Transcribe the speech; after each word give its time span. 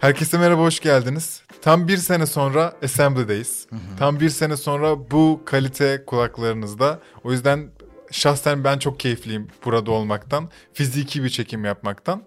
Herkese 0.00 0.38
merhaba, 0.38 0.62
hoş 0.62 0.80
geldiniz. 0.80 1.42
Tam 1.62 1.88
bir 1.88 1.96
sene 1.96 2.26
sonra 2.26 2.72
Assembly'deyiz. 2.82 3.66
Tam 3.98 4.20
bir 4.20 4.28
sene 4.28 4.56
sonra 4.56 5.10
bu 5.10 5.42
kalite 5.44 6.04
kulaklarınızda. 6.06 7.00
O 7.24 7.32
yüzden 7.32 7.70
şahsen 8.10 8.64
ben 8.64 8.78
çok 8.78 9.00
keyifliyim 9.00 9.48
burada 9.64 9.90
olmaktan. 9.90 10.50
Fiziki 10.72 11.24
bir 11.24 11.28
çekim 11.28 11.64
yapmaktan. 11.64 12.26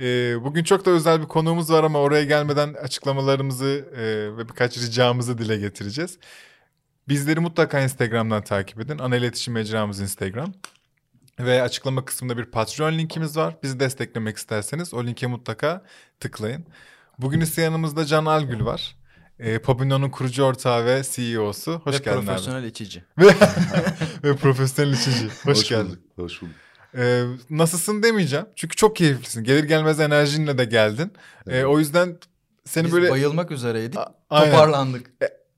Ee, 0.00 0.44
bugün 0.44 0.64
çok 0.64 0.86
da 0.86 0.90
özel 0.90 1.20
bir 1.20 1.26
konuğumuz 1.26 1.72
var 1.72 1.84
ama 1.84 1.98
oraya 1.98 2.24
gelmeden 2.24 2.74
açıklamalarımızı 2.74 3.88
e, 3.96 4.02
ve 4.36 4.48
birkaç 4.48 4.78
ricamızı 4.78 5.38
dile 5.38 5.56
getireceğiz. 5.56 6.18
Bizleri 7.08 7.40
mutlaka 7.40 7.80
Instagram'dan 7.80 8.44
takip 8.44 8.80
edin. 8.80 8.98
Ana 8.98 9.16
iletişim 9.16 9.54
mecramız 9.54 10.00
Instagram. 10.00 10.52
Ve 11.38 11.62
açıklama 11.62 12.04
kısmında 12.04 12.38
bir 12.38 12.44
Patreon 12.44 12.92
linkimiz 12.92 13.36
var. 13.36 13.54
Bizi 13.62 13.80
desteklemek 13.80 14.36
isterseniz 14.36 14.94
o 14.94 15.04
linke 15.04 15.26
mutlaka 15.26 15.84
tıklayın. 16.20 16.66
Bugün 17.18 17.40
ise 17.40 17.62
yanımızda 17.62 18.04
Can 18.04 18.26
Algül 18.26 18.64
var. 18.64 18.96
E, 19.38 19.58
Papino'nun 19.58 20.10
kurucu 20.10 20.42
ortağı 20.42 20.84
ve 20.86 21.02
CEO'su. 21.12 21.72
Hoş 21.84 21.94
Ve 21.94 21.98
geldin 21.98 22.26
profesyonel 22.26 22.64
içici. 22.64 23.04
abi. 23.18 23.26
Ve, 23.26 23.34
ve 24.24 24.36
profesyonel 24.36 24.92
içici. 24.92 25.28
Hoş, 25.44 25.68
geldin. 25.68 25.86
bulduk, 25.88 26.00
Hoş 26.16 26.42
bulduk. 26.42 26.54
E, 26.94 27.24
nasılsın 27.50 28.02
demeyeceğim. 28.02 28.46
Çünkü 28.56 28.76
çok 28.76 28.96
keyiflisin. 28.96 29.44
Gelir 29.44 29.64
gelmez 29.64 30.00
enerjinle 30.00 30.58
de 30.58 30.64
geldin. 30.64 31.12
E, 31.46 31.64
o 31.64 31.78
yüzden 31.78 32.18
seni 32.64 32.84
Biz 32.86 32.92
böyle 32.92 33.10
bayılmak 33.10 33.50
üzereydik. 33.50 33.98
A- 33.98 34.14
aynen. 34.30 34.52
Toparlandık. 34.52 35.10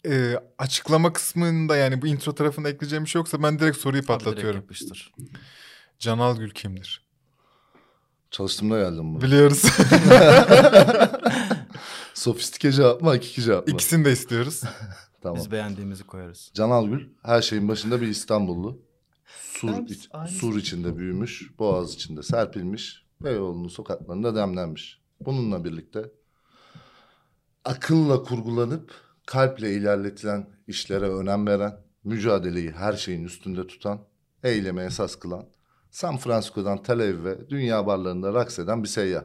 e, 0.07 0.35
açıklama 0.59 1.13
kısmında 1.13 1.77
yani 1.77 2.02
bu 2.02 2.07
intro 2.07 2.35
tarafında 2.35 2.69
ekleyeceğim 2.69 3.05
bir 3.05 3.11
şey 3.11 3.19
yoksa 3.21 3.43
ben 3.43 3.59
direkt 3.59 3.77
soruyu 3.77 4.02
direkt 4.02 4.09
patlatıyorum. 4.25 4.61
yapıştır. 4.61 5.13
Can 5.99 6.19
Algül 6.19 6.51
kimdir? 6.51 7.09
Çalıştığımda 8.30 8.79
geldim 8.79 9.15
bu. 9.15 9.21
Biliyoruz. 9.21 9.63
Sofistike 12.19 12.73
cevap 12.73 13.02
mı, 13.02 13.09
hakiki 13.09 13.43
cevap 13.43 13.69
mı? 13.69 13.74
İkisini 13.74 14.05
de 14.05 14.13
istiyoruz. 14.13 14.63
Tamam. 15.23 15.38
Biz 15.38 15.51
beğendiğimizi 15.51 16.05
koyarız. 16.05 16.51
Can 16.55 16.71
Algül 16.71 17.09
her 17.23 17.43
şeyin 17.43 17.69
başında 17.69 18.01
bir 18.01 18.07
İstanbullu. 18.07 18.83
Sur, 19.43 19.88
iç- 19.88 20.09
sur 20.29 20.57
içinde 20.57 20.97
büyümüş, 20.97 21.59
boğaz 21.59 21.95
içinde 21.95 22.23
serpilmiş, 22.23 23.07
Beyoğlu'nun 23.21 23.69
sokaklarında 23.69 24.35
demlenmiş. 24.35 25.01
Bununla 25.21 25.65
birlikte 25.65 26.10
akılla 27.65 28.23
kurgulanıp 28.23 28.95
kalple 29.27 29.75
ilerletilen 29.75 30.51
işlere 30.66 31.09
önem 31.09 31.47
veren, 31.47 31.80
mücadeleyi 32.05 32.71
her 32.71 32.93
şeyin 32.93 33.25
üstünde 33.25 33.66
tutan, 33.66 34.01
eyleme 34.43 34.85
esas 34.85 35.16
kılan, 35.16 35.47
San 35.91 36.16
Francisco'dan 36.16 36.82
Tel 36.82 37.01
Aviv'e 37.01 37.49
dünya 37.51 37.87
barlarında 37.87 38.35
raks 38.35 38.59
eden 38.59 38.82
bir 38.82 38.88
seyyah. 38.88 39.25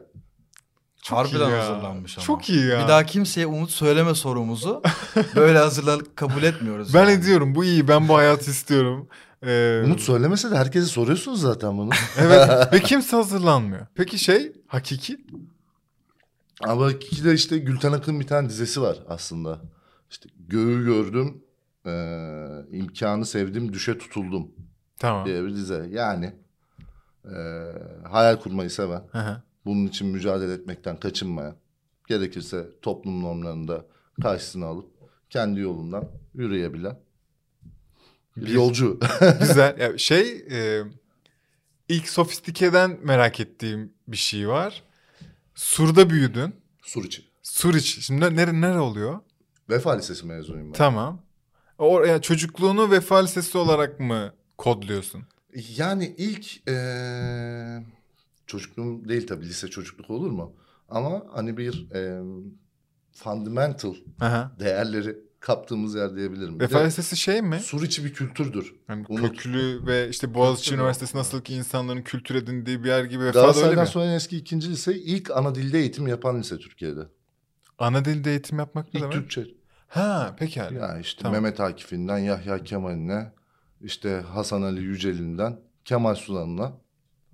Çok 1.04 1.18
Harbiden 1.18 1.48
iyi 1.48 1.50
ya. 1.50 1.58
hazırlanmış 1.58 2.18
ama. 2.18 2.24
Çok 2.24 2.48
iyi 2.50 2.66
ya. 2.66 2.82
Bir 2.82 2.88
daha 2.88 3.06
kimseye 3.06 3.46
umut 3.46 3.70
söyleme 3.70 4.14
sorumuzu 4.14 4.82
böyle 5.36 5.58
hazırlanıp 5.58 6.16
kabul 6.16 6.42
etmiyoruz. 6.42 6.94
Ben 6.94 7.00
yani. 7.00 7.12
ediyorum. 7.12 7.54
Bu 7.54 7.64
iyi. 7.64 7.88
Ben 7.88 8.08
bu 8.08 8.16
hayatı 8.16 8.50
istiyorum. 8.50 9.08
Ee, 9.46 9.82
Umut 9.84 10.00
söylemese 10.00 10.50
de 10.50 10.56
herkese 10.56 10.86
soruyorsunuz 10.86 11.40
zaten 11.40 11.78
bunu. 11.78 11.90
evet. 12.18 12.72
Ve 12.72 12.80
kimse 12.80 13.16
hazırlanmıyor. 13.16 13.86
Peki 13.94 14.18
şey 14.18 14.52
hakiki? 14.66 15.18
Ama 16.62 16.90
iki 16.92 17.24
de 17.24 17.34
işte 17.34 17.58
Gülten 17.58 17.92
Akın 17.92 18.20
bir 18.20 18.26
tane 18.26 18.48
dizesi 18.48 18.82
var 18.82 18.98
aslında. 19.08 19.60
İşte 20.10 20.28
göğü 20.38 20.84
gördüm, 20.84 21.42
eee, 21.86 22.78
imkanı 22.78 23.26
sevdim, 23.26 23.72
düşe 23.72 23.98
tutuldum 23.98 24.48
Tamam. 24.98 25.26
diye 25.26 25.44
bir 25.44 25.54
dize. 25.54 25.86
Yani 25.90 26.32
eee, 27.24 27.72
hayal 28.10 28.36
kurmayı 28.36 28.70
seven, 28.70 29.02
Hı 29.12 29.18
hı. 29.18 29.42
Bunun 29.64 29.86
için 29.86 30.08
mücadele 30.08 30.52
etmekten 30.52 31.00
kaçınmayan, 31.00 31.56
gerekirse 32.08 32.68
toplum 32.82 33.22
normlarında 33.22 33.86
karşısına 34.22 34.66
alıp 34.66 34.90
kendi 35.30 35.60
yolundan 35.60 36.08
yürüyebilen 36.34 36.96
bir 38.36 38.48
yolcu. 38.48 39.00
Güzel. 39.40 39.78
Ya 39.80 39.98
şey 39.98 40.46
e, 40.50 40.82
ilk 41.88 42.08
sofistikeden 42.08 42.98
merak 43.02 43.40
ettiğim 43.40 43.92
bir 44.08 44.16
şey 44.16 44.48
var. 44.48 44.82
Sur'da 45.54 46.10
büyüdün. 46.10 46.54
Sur 46.82 47.04
için. 47.04 47.24
Sur 47.42 47.74
iç. 47.74 47.98
Şimdi 48.00 48.36
nere, 48.36 48.60
nere 48.60 48.78
oluyor? 48.78 49.20
Vefa 49.70 49.96
Lisesi 49.96 50.26
mezunuyum 50.26 50.68
ben. 50.68 50.72
Tamam. 50.72 51.22
O, 51.78 52.04
yani 52.04 52.22
çocukluğunu 52.22 52.90
Vefa 52.90 53.18
Lisesi 53.18 53.58
olarak 53.58 54.00
mı 54.00 54.34
kodluyorsun? 54.58 55.22
Yani 55.76 56.14
ilk 56.18 56.68
eee 56.68 57.84
çocukluğum 58.46 59.08
değil 59.08 59.26
tabii 59.26 59.44
lise 59.46 59.68
çocukluk 59.68 60.10
olur 60.10 60.30
mu? 60.30 60.56
Ama 60.88 61.22
hani 61.32 61.56
bir 61.56 61.86
eee, 61.94 62.20
fundamental 63.12 63.94
Aha. 64.20 64.52
değerleri 64.60 65.16
kaptığımız 65.40 65.94
yer 65.94 66.16
diyebilirim. 66.16 66.60
Vefa 66.60 66.78
Lisesi 66.78 67.16
şey 67.16 67.42
mi? 67.42 67.60
sur 67.60 67.82
içi 67.82 68.04
bir 68.04 68.12
kültürdür. 68.12 68.74
Yani 68.88 69.04
Umut. 69.08 69.20
köklü 69.36 69.86
ve 69.86 70.08
işte 70.08 70.34
Boğaziçi 70.34 70.70
Köklü 70.70 70.80
Üniversitesi 70.80 71.16
nasıl 71.16 71.40
ki 71.42 71.54
insanların 71.54 72.02
kültür 72.02 72.34
edindiği 72.34 72.84
bir 72.84 72.88
yer 72.88 73.04
gibi 73.04 73.24
Vefa 73.24 73.34
da 73.34 73.38
öyle 73.40 73.46
Galatasaray'dan 73.46 73.84
mi? 73.84 73.88
sonra 73.90 74.14
eski 74.14 74.36
ikinci 74.36 74.70
lise 74.70 74.94
ilk 74.94 75.30
ana 75.30 75.54
dilde 75.54 75.78
eğitim 75.78 76.06
yapan 76.06 76.38
lise 76.40 76.58
Türkiye'de. 76.58 77.00
Ana 77.78 78.04
dilde 78.04 78.30
eğitim 78.30 78.58
yapmak 78.58 78.84
ne 78.94 79.00
İlk 79.00 79.02
demek? 79.02 79.12
Türkçe. 79.12 79.46
Ha 79.88 80.36
pekala. 80.38 80.74
Ya 80.74 80.98
işte 80.98 81.22
Tamam. 81.22 81.42
Mehmet 81.42 81.60
Akif'inden 81.60 82.18
Yahya 82.18 82.64
Kemal'ine 82.64 83.32
işte 83.80 84.10
Hasan 84.28 84.62
Ali 84.62 84.80
Yücel'inden 84.82 85.60
Kemal 85.84 86.14
Sunan'ına 86.14 86.72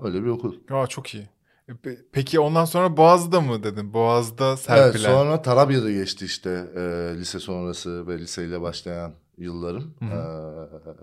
öyle 0.05 0.25
bir 0.25 0.29
okul. 0.29 0.55
Aa, 0.71 0.87
çok 0.87 1.15
iyi. 1.15 1.29
E, 1.69 1.73
pe- 1.73 1.99
Peki 2.13 2.41
ondan 2.41 2.65
sonra 2.65 2.97
Boğaz'da 2.97 3.41
mı 3.41 3.63
dedin? 3.63 3.93
Boğaz'da 3.93 4.49
Evet 4.49 4.59
serpilen. 4.59 5.11
sonra 5.11 5.43
Tarabya'da 5.43 5.91
geçti 5.91 6.25
işte 6.25 6.51
e, 6.77 6.81
lise 7.19 7.39
sonrası 7.39 8.07
ve 8.09 8.19
liseyle 8.19 8.61
başlayan 8.61 9.13
yıllarım. 9.39 9.95
Hı 9.99 10.05
hı. 10.05 10.11
E, 10.11 10.23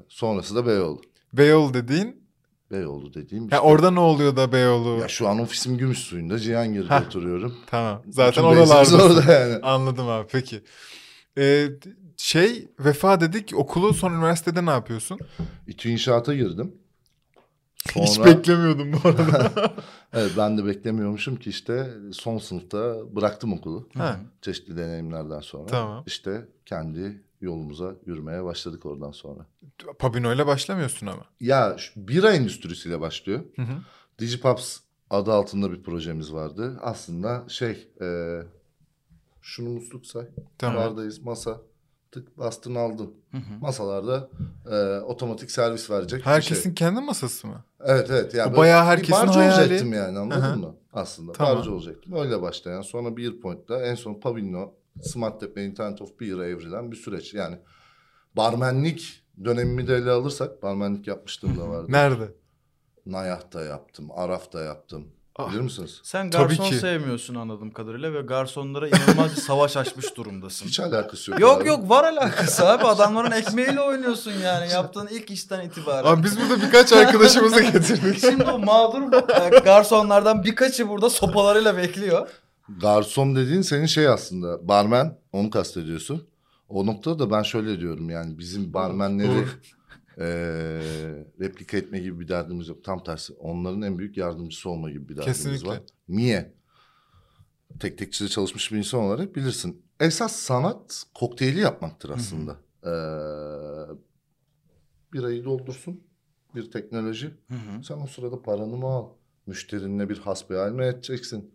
sonrası 0.08 0.56
da 0.56 0.66
Beyoğlu. 0.68 1.02
Beyoğlu 1.34 1.74
dediğin. 1.74 2.28
Beyoğlu 2.72 3.14
dediğim 3.14 3.44
Ya 3.44 3.48
işte. 3.48 3.60
orada 3.60 3.92
ne 3.92 4.00
oluyor 4.00 4.36
da 4.36 4.52
Beyoğlu? 4.52 5.00
Ya 5.02 5.08
şu 5.08 5.28
an 5.28 5.40
ofisim 5.40 5.78
Gümüşsuyu'nda 5.78 6.40
Cihangir'de 6.40 6.88
Hah. 6.88 7.06
oturuyorum. 7.08 7.56
Tamam. 7.68 8.02
Zaten 8.10 8.44
oralarda. 8.44 9.04
orada 9.04 9.34
yani. 9.34 9.56
Anladım 9.64 10.08
abi 10.10 10.28
peki. 10.32 10.62
Ee, 11.38 11.68
şey 12.18 12.68
Vefa 12.80 13.22
dedik 13.22 13.52
okulu 13.56 13.94
son 13.94 14.14
üniversitede 14.14 14.66
ne 14.66 14.70
yapıyorsun? 14.70 15.20
İTÜ 15.68 15.90
İnşaat'a 15.90 16.34
girdim. 16.34 16.76
Hiç 17.96 18.10
Sonra- 18.10 18.26
beklemiyordum 18.28 18.94
bu 18.94 19.08
arada. 19.08 19.52
Evet 20.14 20.32
ben 20.38 20.58
de 20.58 20.66
beklemiyormuşum 20.66 21.36
ki 21.36 21.50
işte 21.50 21.94
son 22.14 22.38
sınıfta 22.38 22.96
bıraktım 23.16 23.54
okulu. 23.54 23.90
ha, 23.98 24.20
Çeşitli 24.42 24.78
deneyimlerden 24.78 25.40
sonra. 25.40 25.66
Tamam. 25.66 26.04
İşte 26.08 26.46
kendi 26.66 27.22
yolumuza 27.42 27.96
yürümeye 28.06 28.44
başladık 28.44 28.86
oradan 28.86 29.12
sonra. 29.12 29.46
Pabino 30.00 30.34
ile 30.34 30.48
başlamıyorsun 30.48 31.08
ama. 31.08 31.26
Ya 31.40 31.78
bira 31.96 32.32
endüstrisiyle 32.34 33.02
başlıyor. 33.02 33.40
Hı 33.56 33.62
hı. 33.62 33.78
Digipops 34.20 34.80
adı 35.10 35.32
altında 35.34 35.72
bir 35.72 35.84
projemiz 35.84 36.34
vardı. 36.34 36.78
Aslında 36.82 37.44
şey 37.50 37.88
e, 38.02 38.40
şunu 39.42 39.70
musluk 39.70 40.06
say. 40.06 40.26
Tamam. 40.58 40.76
Bardayız 40.78 41.20
masa. 41.20 41.62
Tık 42.12 42.38
bastın 42.38 42.76
aldın. 42.76 43.14
Hı 43.32 43.38
hı. 43.38 43.60
Masalarda 43.62 44.30
e, 44.72 45.00
otomatik 45.00 45.52
servis 45.52 45.90
verecek 45.90 46.20
bir 46.20 46.26
Herkesin 46.26 46.64
şey. 46.64 46.74
kendi 46.74 47.02
masası 47.02 47.48
mı? 47.48 47.64
Evet 47.86 48.08
evet. 48.10 48.34
Yani 48.34 48.54
O 48.54 48.58
bayağı 48.58 48.82
bir 48.84 48.88
herkesin 48.88 49.14
barcı 49.28 49.40
hayali. 49.40 49.62
olacaktım 49.62 49.94
yani 49.94 50.20
anladın 50.20 50.42
Aha. 50.42 50.56
mı? 50.56 50.76
Aslında 50.94 51.32
Tamam. 51.32 51.58
barcı 51.58 51.74
olacaktım. 51.74 52.14
Öyle 52.14 52.42
başlayan 52.42 52.82
sonra 52.82 53.18
Beer 53.18 53.40
Point'ta 53.40 53.82
en 53.82 53.96
son 53.96 54.14
Pavino, 54.20 54.74
Smart 55.02 55.40
Tap 55.42 55.58
ve 55.58 55.66
Internet 55.66 56.02
of 56.02 56.20
Beer'a 56.20 56.46
evrilen 56.46 56.92
bir 56.92 56.96
süreç. 56.98 57.34
Yani 57.34 57.58
barmenlik 58.38 59.24
dönemimi 59.46 59.88
de 59.88 59.96
ele 59.96 60.12
alırsak 60.12 60.64
barmenlik 60.64 61.08
yapmıştım 61.08 61.58
da 61.60 61.70
vardı. 61.70 61.92
Nerede? 61.92 62.32
Nayah'ta 63.06 63.64
yaptım, 63.64 64.08
Araf'ta 64.16 64.62
yaptım. 64.62 65.08
Ah. 65.38 65.52
Bilir 65.52 65.62
misiniz? 65.62 66.00
Sen 66.04 66.30
Tabii 66.30 66.56
garson 66.56 66.70
ki. 66.70 66.76
sevmiyorsun 66.76 67.36
anladığım 67.36 67.72
kadarıyla 67.72 68.14
ve 68.14 68.22
garsonlara 68.22 68.88
inanılmaz 68.88 69.36
bir 69.36 69.42
savaş 69.42 69.78
açmış 69.78 70.16
durumdasın. 70.18 70.66
Hiç 70.68 70.80
alakası 70.80 71.32
yok. 71.32 71.40
Yok 71.40 71.62
abi. 71.62 71.68
yok 71.68 71.90
var 71.90 72.04
alakası 72.04 72.68
abi. 72.70 72.84
Adamların 72.84 73.32
ekmeğiyle 73.32 73.82
oynuyorsun 73.82 74.32
yani 74.44 74.72
yaptığın 74.72 75.08
ilk 75.08 75.32
işten 75.32 75.66
itibaren. 75.68 76.12
Abi 76.12 76.24
biz 76.24 76.40
burada 76.40 76.62
birkaç 76.66 76.94
arkadaşımızı 76.94 77.62
getirdik. 77.72 78.20
Şimdi 78.20 78.44
o 78.44 78.60
mağdur 78.60 79.02
e, 79.54 79.60
garsonlardan 79.60 80.44
birkaçı 80.44 80.90
burada 80.90 81.10
sopalarıyla 81.10 81.78
bekliyor. 81.78 82.28
Garson 82.82 83.36
dediğin 83.36 83.62
senin 83.62 83.86
şey 83.86 84.08
aslında 84.08 84.68
barmen 84.68 85.18
onu 85.32 85.50
kastediyorsun. 85.50 86.28
O 86.70 86.86
noktada 86.86 87.20
da 87.20 87.32
ben 87.32 87.44
şöyle 87.44 87.80
diyorum 87.80 88.10
yani 88.10 88.38
bizim 88.38 88.74
barmenleri 88.74 89.46
Eee 90.20 90.26
replika 91.40 91.78
etme 91.78 92.00
gibi 92.00 92.20
bir 92.20 92.28
derdimiz 92.28 92.68
yok. 92.68 92.84
Tam 92.84 93.04
tersi 93.04 93.34
onların 93.34 93.82
en 93.82 93.98
büyük 93.98 94.18
yardımcısı 94.18 94.70
olma 94.70 94.90
gibi 94.90 95.10
bir 95.10 95.18
derdimiz 95.18 95.38
Kesinlikle. 95.38 95.68
var. 95.70 95.82
Niye? 96.10 96.54
Tek 97.80 97.98
tekçide 97.98 98.28
çalışmış 98.28 98.72
bir 98.72 98.78
insan 98.78 99.00
olarak 99.00 99.36
bilirsin. 99.36 99.82
Esas 100.00 100.36
sanat 100.36 101.04
kokteyli 101.14 101.60
yapmaktır 101.60 102.10
aslında. 102.10 102.58
Eee 102.86 103.96
birayı 105.14 105.44
doldursun 105.46 106.04
bir 106.56 106.72
teknoloji. 106.72 107.28
Hı 107.28 107.54
hı. 107.56 107.84
Sen 107.84 107.98
o 107.98 108.08
sırada 108.08 108.42
paranı 108.42 108.78
mı 108.78 108.88
al? 108.88 109.10
Müşterinle 109.46 110.10
bir 110.10 110.18
hasbihal 110.18 110.72
mi 110.72 110.86
edeceksin? 110.86 111.52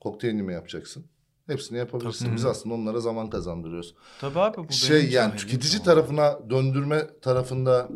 Kokteylini 0.00 0.42
mi 0.42 0.52
yapacaksın? 0.52 1.04
Hepsini 1.52 1.78
yapabilirsin. 1.78 2.24
Tabii. 2.24 2.36
Biz 2.36 2.44
aslında 2.44 2.74
onlara 2.74 3.00
zaman 3.00 3.30
kazandırıyoruz. 3.30 3.94
Tabii 4.20 4.38
abi 4.38 4.68
bu 4.68 4.72
şey 4.72 5.10
yani 5.10 5.36
tüketici 5.36 5.82
tarafına 5.82 6.38
döndürme 6.50 7.06
tarafında 7.20 7.88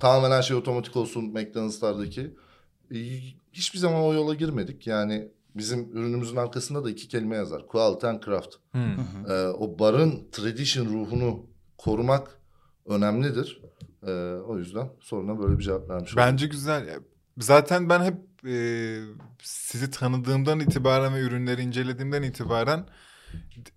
tamamen 0.00 0.30
her 0.30 0.42
şey 0.42 0.56
otomatik 0.56 0.96
olsun 0.96 1.24
McDonald's'lardaki. 1.24 2.34
Ee, 2.94 2.96
Hiçbir 3.52 3.78
zaman 3.78 4.02
o 4.02 4.14
yola 4.14 4.34
girmedik. 4.34 4.86
Yani 4.86 5.28
bizim 5.54 5.96
ürünümüzün 5.96 6.36
arkasında 6.36 6.84
da 6.84 6.90
iki 6.90 7.08
kelime 7.08 7.36
yazar. 7.36 7.66
Quality 7.66 8.06
and 8.06 8.22
craft. 8.24 8.54
Ee, 9.28 9.32
o 9.32 9.78
barın 9.78 10.28
tradition 10.32 10.86
ruhunu 10.86 11.46
korumak 11.78 12.40
önemlidir. 12.86 13.62
Ee, 14.06 14.10
o 14.48 14.58
yüzden 14.58 14.88
soruna 15.00 15.38
böyle 15.42 15.58
bir 15.58 15.64
cevap 15.64 15.88
vermiş 15.90 16.12
oldum. 16.12 16.22
Bence 16.26 16.46
güzel. 16.46 16.98
Zaten 17.38 17.88
ben 17.88 18.02
hep 18.02 18.29
e, 18.46 18.98
sizi 19.42 19.90
tanıdığımdan 19.90 20.60
itibaren 20.60 21.14
ve 21.14 21.20
ürünleri 21.20 21.62
incelediğimden 21.62 22.22
itibaren 22.22 22.86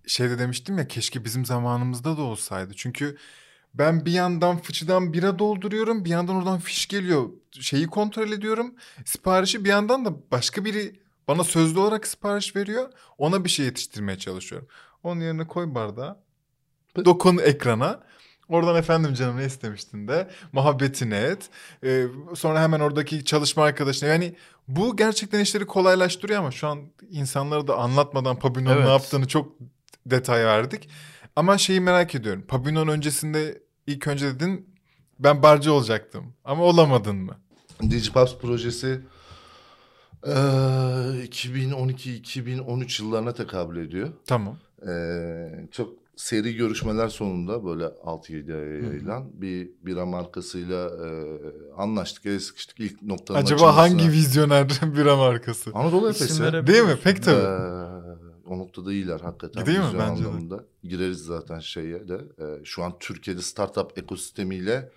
şey 0.08 0.30
de 0.30 0.40
demiştim 0.40 0.78
ya 0.78 0.88
keşke 0.88 1.26
bizim 1.26 1.46
zamanımızda 1.46 2.18
da 2.18 2.22
olsaydı. 2.22 2.74
Çünkü 2.76 3.18
ben 3.74 4.06
bir 4.06 4.12
yandan 4.12 4.58
fıçıdan 4.58 5.14
bira 5.14 5.40
dolduruyorum 5.40 6.06
bir 6.06 6.10
yandan 6.10 6.36
oradan 6.36 6.60
fiş 6.60 6.88
geliyor. 6.88 7.30
Şeyi 7.52 7.88
kontrol 7.88 8.32
ediyorum. 8.32 8.76
Siparişi 9.06 9.64
bir 9.66 9.70
yandan 9.70 10.06
da 10.06 10.32
başka 10.32 10.66
biri 10.66 11.00
bana 11.28 11.44
sözlü 11.44 11.80
olarak 11.80 12.08
sipariş 12.08 12.56
veriyor. 12.56 12.90
Ona 13.18 13.46
bir 13.46 13.50
şey 13.50 13.66
yetiştirmeye 13.66 14.18
çalışıyorum. 14.18 14.68
Onun 15.04 15.22
yerine 15.22 15.48
koy 15.48 15.76
bardağı. 15.76 16.18
Dokun 17.06 17.38
ekrana. 17.38 18.04
Oradan 18.50 18.76
efendim 18.76 19.14
canım 19.14 19.38
ne 19.38 19.46
istemiştin 19.46 20.08
de 20.08 20.30
muhabbetini 20.52 21.14
et. 21.16 21.50
Ee, 21.84 22.06
sonra 22.36 22.62
hemen 22.62 22.80
oradaki 22.80 23.26
çalışma 23.26 23.64
arkadaşına 23.64 24.10
yani 24.10 24.36
bu 24.68 24.98
gerçekten 24.98 25.40
işleri 25.40 25.66
kolaylaştırıyor 25.66 26.40
ama 26.40 26.52
şu 26.52 26.68
an 26.68 26.80
insanlara 27.10 27.68
da 27.68 27.76
anlatmadan 27.78 28.40
Pabino'nun 28.40 28.76
Evet. 28.76 28.86
ne 28.86 28.92
yaptığını 28.92 29.28
çok 29.28 29.56
detay 30.06 30.46
verdik. 30.46 30.90
Ama 31.36 31.58
şeyi 31.58 31.82
merak 31.82 32.16
ediyorum. 32.16 32.44
Pabino'nun 32.48 32.92
öncesinde 32.92 33.62
ilk 33.88 34.08
önce 34.08 34.26
dedin 34.36 34.76
ben 35.20 35.44
barcı 35.44 35.74
olacaktım 35.74 36.34
ama 36.46 36.64
olamadın 36.64 37.16
mı? 37.16 37.38
Digipaps 37.82 38.36
projesi 38.36 39.02
eee, 40.26 40.32
2012-2013 41.26 43.00
yıllarına 43.04 43.34
tekabül 43.34 43.88
ediyor. 43.88 44.10
Tamam. 44.26 44.58
Eee, 44.88 45.68
çok 45.72 46.03
seri 46.16 46.56
görüşmeler 46.56 47.08
sonunda 47.08 47.66
böyle 47.66 47.84
6-7 47.84 48.54
aya 48.54 48.90
yayılan 48.90 49.42
bir 49.42 49.70
bira 49.82 50.06
markasıyla 50.06 50.90
eee, 50.90 51.38
anlaştık. 51.78 52.26
El 52.26 52.40
sıkıştık 52.40 52.80
ilk 52.80 53.02
noktanın 53.02 53.40
Acaba 53.40 53.56
açılmasına. 53.56 53.82
hangi 53.84 54.12
vizyoner 54.12 54.68
bira 54.98 55.16
markası? 55.16 55.72
Anadolu 55.74 56.10
Efes'i. 56.10 56.44
Değil 56.68 56.84
mi? 56.84 56.98
Pek 57.04 57.24
tabii. 57.24 57.36
Eee, 57.42 58.14
o 58.46 58.58
noktada 58.60 58.92
iyiler 58.94 59.20
hakikaten. 59.20 59.66
Değil 59.66 59.80
mi? 59.80 59.86
Bence 60.00 60.00
de. 60.24 60.28
anlamında. 60.28 60.64
Gireriz 60.84 61.18
zaten 61.18 61.60
şeye 61.60 62.08
de. 62.08 62.22
Eee, 62.40 62.62
şu 62.64 62.84
an 62.84 62.94
Türkiye'de 63.00 63.42
startup 63.42 63.98
ekosistemiyle 63.98 64.92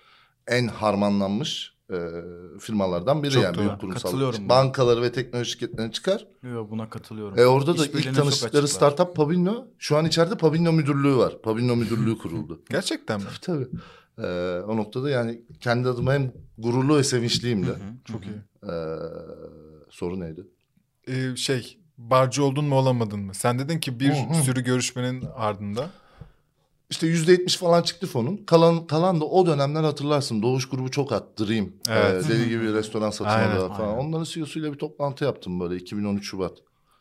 en 0.47 0.67
harmanlanmış 0.67 1.76
eee, 1.91 2.23
firmalardan 2.59 3.23
biri 3.23 3.31
Çok 3.31 3.43
yani. 3.43 3.55
doğru. 3.57 3.65
Büyük 3.67 3.79
kurumsal 3.81 4.49
bankaları 4.49 5.01
ve 5.01 5.11
teknoloji 5.11 5.51
şirketlerini 5.51 5.91
çıkar. 5.91 6.27
Yok 6.43 6.71
buna 6.71 6.89
katılıyorum. 6.89 7.39
E 7.39 7.45
orada 7.45 7.77
da 7.77 7.85
ilk 7.85 8.15
tanıştıkları 8.15 8.67
startup 8.67 9.15
Pabinno. 9.15 9.67
Şu 9.77 9.97
an 9.97 10.05
içeride 10.05 10.37
Pabinno 10.37 10.71
müdürlüğü 10.71 11.17
var. 11.17 11.41
Pabinno 11.41 11.75
müdürlüğü 11.75 12.17
kuruldu. 12.17 12.61
Gerçekten 12.69 13.19
mi? 13.21 13.27
Tabii. 13.41 13.67
Ee, 14.17 14.59
o 14.67 14.77
noktada 14.77 15.09
yani 15.09 15.41
kendi 15.59 15.87
adıma 15.89 16.13
hem 16.13 16.31
gururlu 16.57 16.97
ve 16.97 17.03
sevinçliyim 17.03 17.63
de. 17.63 17.69
Hı 17.69 17.73
hı, 17.73 17.93
Çok 18.05 18.23
iyi. 18.27 18.35
Ee, 18.63 18.69
soru 19.89 20.19
neydi? 20.19 20.47
Ee, 21.07 21.35
şey 21.35 21.77
barcı 21.97 22.43
oldun 22.43 22.65
mu 22.65 22.75
olamadın 22.75 23.19
mı? 23.19 23.33
Sen 23.33 23.59
dedin 23.59 23.79
ki 23.79 23.99
bir 23.99 24.13
Hı 24.13 24.29
hı. 24.29 24.43
sürü 24.43 24.61
görüşmenin 24.63 25.23
ardında. 25.35 25.89
İşte 26.89 27.07
yüzde 27.07 27.31
yetmiş 27.31 27.57
falan 27.57 27.81
çıktı 27.81 28.07
fonun. 28.07 28.37
Kalan 28.37 28.87
kalan 28.87 29.21
da 29.21 29.25
o 29.25 29.45
dönemler 29.45 29.83
hatırlarsın. 29.83 30.41
Doğuş 30.41 30.69
grubu 30.69 30.91
çok 30.91 31.11
at. 31.11 31.39
Dream. 31.39 31.69
Evet. 31.89 32.25
Ee, 32.25 32.29
deli 32.29 32.49
gibi 32.49 32.73
restoran 32.73 33.09
satın 33.09 33.29
alıyorlar 33.29 33.77
falan. 33.77 33.89
aynen. 33.89 33.99
Onların 34.07 34.23
CEO'suyla 34.23 34.73
bir 34.73 34.77
toplantı 34.77 35.23
yaptım 35.23 35.59
böyle 35.59 35.75
2013 35.75 36.25
Şubat. 36.29 36.57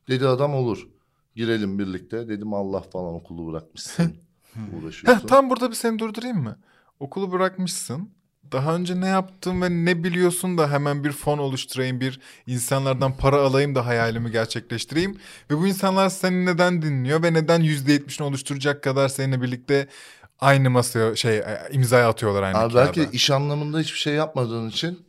Dedi 0.09 0.29
adam 0.29 0.55
olur. 0.55 0.89
Girelim 1.37 1.79
birlikte. 1.79 2.29
Dedim 2.29 2.55
Allah 2.55 2.81
falan 2.81 3.15
okulu 3.15 3.53
bırakmışsın. 3.53 4.05
Heh, 4.55 4.83
Uğraşıyorsun. 4.83 5.27
tam 5.27 5.51
burada 5.51 5.71
bir 5.71 5.75
seni 5.77 5.99
durdurayım 5.99 6.43
mı? 6.43 6.59
Okulu 7.01 7.33
bırakmışsın. 7.33 8.11
Daha 8.53 8.75
önce 8.75 9.01
ne 9.01 9.07
yaptın 9.07 9.63
ve 9.63 9.71
ne 9.71 10.05
biliyorsun 10.05 10.59
da 10.59 10.71
hemen 10.71 11.05
bir 11.05 11.13
fon 11.13 11.39
oluşturayım, 11.39 12.01
bir 12.01 12.21
insanlardan 12.47 13.17
para 13.17 13.37
alayım 13.37 13.75
da 13.75 13.87
hayalimi 13.87 14.31
gerçekleştireyim. 14.31 15.19
Ve 15.51 15.59
bu 15.59 15.67
insanlar 15.67 16.09
seni 16.09 16.47
neden 16.47 16.83
dinliyor 16.83 17.23
ve 17.23 17.33
neden 17.33 17.61
%70'ini 17.61 18.23
oluşturacak 18.23 18.83
kadar 18.83 19.09
seninle 19.09 19.43
birlikte 19.43 19.89
aynı 20.41 20.71
masaya 20.71 21.17
şey 21.17 21.37
e, 21.39 21.69
imzaya 21.71 22.09
atıyorlar 22.09 22.43
aynı 22.43 22.59
Abi 22.59 22.73
kağıda. 22.73 22.87
belki 22.87 23.17
iş 23.17 23.31
anlamında 23.31 23.79
hiçbir 23.79 23.99
şey 23.99 24.15
yapmadığın 24.15 24.69
için 24.69 25.07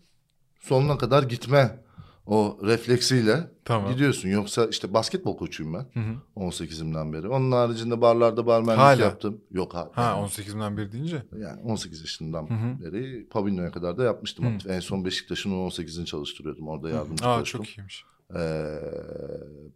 sonuna 0.60 0.98
kadar 0.98 1.24
gitme 1.24 1.87
o 2.28 2.58
refleksiyle 2.64 3.52
Tamam. 3.66 3.92
gidiyorsun. 3.92 4.30
Yoksa 4.30 4.66
işte 4.66 4.94
basketbol 4.94 5.38
koçuyum 5.38 5.74
ben 5.74 5.86
Hı 5.94 6.00
hı. 6.00 6.16
18'imden 6.36 7.14
beri. 7.14 7.28
Onun 7.28 7.52
haricinde 7.52 8.02
barlarda 8.02 8.48
barmenlik 8.48 8.80
Hala? 8.82 9.02
yaptım. 9.02 9.42
Yok 9.52 9.74
ha. 9.74 9.90
Ha 9.94 10.02
18'imden 10.28 10.78
bir 10.78 10.92
deyince. 10.92 11.24
Yani 11.38 11.62
18 11.62 12.02
yaşından 12.02 12.50
Hı 12.50 12.54
hı. 12.54 12.84
beri 12.84 13.28
Pavino'ya 13.30 13.72
kadar 13.72 13.98
da 13.98 14.04
yapmıştım. 14.04 14.46
Hı. 14.46 14.50
aktif. 14.50 14.72
En 14.72 14.80
son 14.80 15.06
Beşiktaş'ın 15.06 15.52
18'ini 15.52 16.06
çalıştırıyordum. 16.06 16.68
Orada 16.68 16.90
yardımcı 16.90 17.26
Aa 17.26 17.40
koçtum. 17.40 17.62
çok 17.64 17.78
iyiymiş. 17.78 18.04
Ee, 18.36 18.80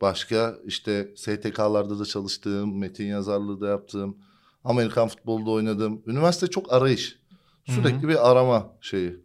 başka 0.02 0.56
işte 0.66 1.12
STK'larda 1.16 2.00
da 2.00 2.06
çalıştığım, 2.06 2.80
metin 2.80 3.06
yazarlığı 3.06 3.62
da 3.62 3.68
yaptım. 3.68 4.18
Amerikan 4.64 5.08
futbolda 5.08 5.52
oynadım. 5.52 6.02
Üniversite 6.08 6.48
çok 6.48 6.74
arayış. 6.74 7.20
Sürekli 7.66 8.08
bir 8.08 8.32
arama 8.32 8.74
şeyi. 8.82 9.20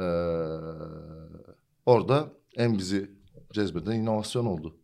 Ee, 0.00 0.04
orada 1.86 2.28
en 2.56 2.78
bizi 2.78 3.10
cezbeden 3.52 3.92
inovasyon 3.92 4.46
oldu. 4.46 4.76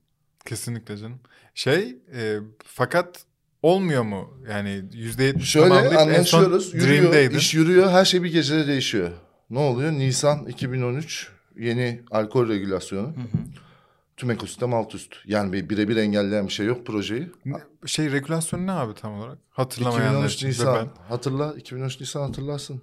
Kesinlikle 0.46 0.96
canım. 0.96 1.20
Şey 1.55 1.96
e, 2.14 2.37
fakat 2.64 3.25
olmuyor 3.62 4.02
mu? 4.02 4.38
Yani 4.50 4.69
%70 4.93 5.40
Şöyle 5.40 5.69
tamamlayıp 5.69 5.94
en 5.94 6.22
son 6.22 6.38
anlaşıyoruz. 6.38 6.75
Yürüyor, 6.75 7.02
Dream'deydin. 7.02 7.37
iş 7.38 7.55
yürüyor. 7.55 7.90
Her 7.90 8.05
şey 8.05 8.22
bir 8.22 8.32
gecede 8.32 8.67
değişiyor. 8.67 9.11
Ne 9.50 9.58
oluyor? 9.58 9.93
Nisan 9.93 10.46
2013 10.46 11.28
yeni 11.58 12.03
alkol 12.10 12.48
regülasyonu. 12.48 13.06
Hı 13.08 13.20
hı. 13.20 13.27
Tüm 14.17 14.31
ekosistem 14.31 14.74
alt 14.74 14.94
üst. 14.94 15.15
Yani 15.24 15.53
bir 15.53 15.69
birebir 15.69 15.96
engelleyen 15.96 16.46
bir 16.46 16.53
şey 16.53 16.67
yok 16.67 16.86
projeyi. 16.86 17.29
Ne- 17.44 17.62
Şey 17.86 18.12
regülasyon 18.12 18.67
ne 18.67 18.72
abi 18.72 18.94
tam 18.94 19.15
olarak? 19.15 19.39
Hatırlamayanlar 19.50 20.10
2013 20.10 20.34
için 20.34 20.46
ve 20.46 20.50
Nisan. 20.50 20.74
ben. 20.77 20.89
Hatırla 21.08 21.55
2013 21.55 22.00
Nisan 22.00 22.20
hatırlarsın. 22.22 22.82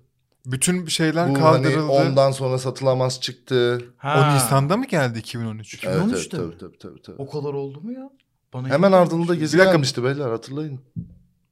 Bütün 0.51 0.85
şeyler 0.85 1.29
Bu 1.29 1.33
kaldırıldı. 1.33 1.79
hani 1.79 1.91
ondan 2.09 2.31
sonra 2.31 2.57
satılamaz 2.57 3.21
çıktı. 3.21 3.81
O 4.03 4.33
Nisan'da 4.35 4.77
mı 4.77 4.85
geldi 4.85 5.19
2013? 5.19 5.83
Evet, 5.83 5.95
evet 6.01 6.13
2013'te 6.13 6.37
mi? 6.37 6.43
tabii, 6.43 6.57
tabii, 6.57 6.77
tabii, 6.79 7.01
tabii. 7.01 7.15
O 7.21 7.29
kadar 7.29 7.53
oldu 7.53 7.81
mu 7.81 7.91
ya? 7.91 8.09
Bana 8.53 8.69
Hemen 8.69 8.91
ardında 8.91 9.35
gezi 9.35 9.53
Bir 9.53 9.59
dakika. 9.59 9.71
gelmişti 9.73 10.03
beyler 10.03 10.29
hatırlayın. 10.29 10.79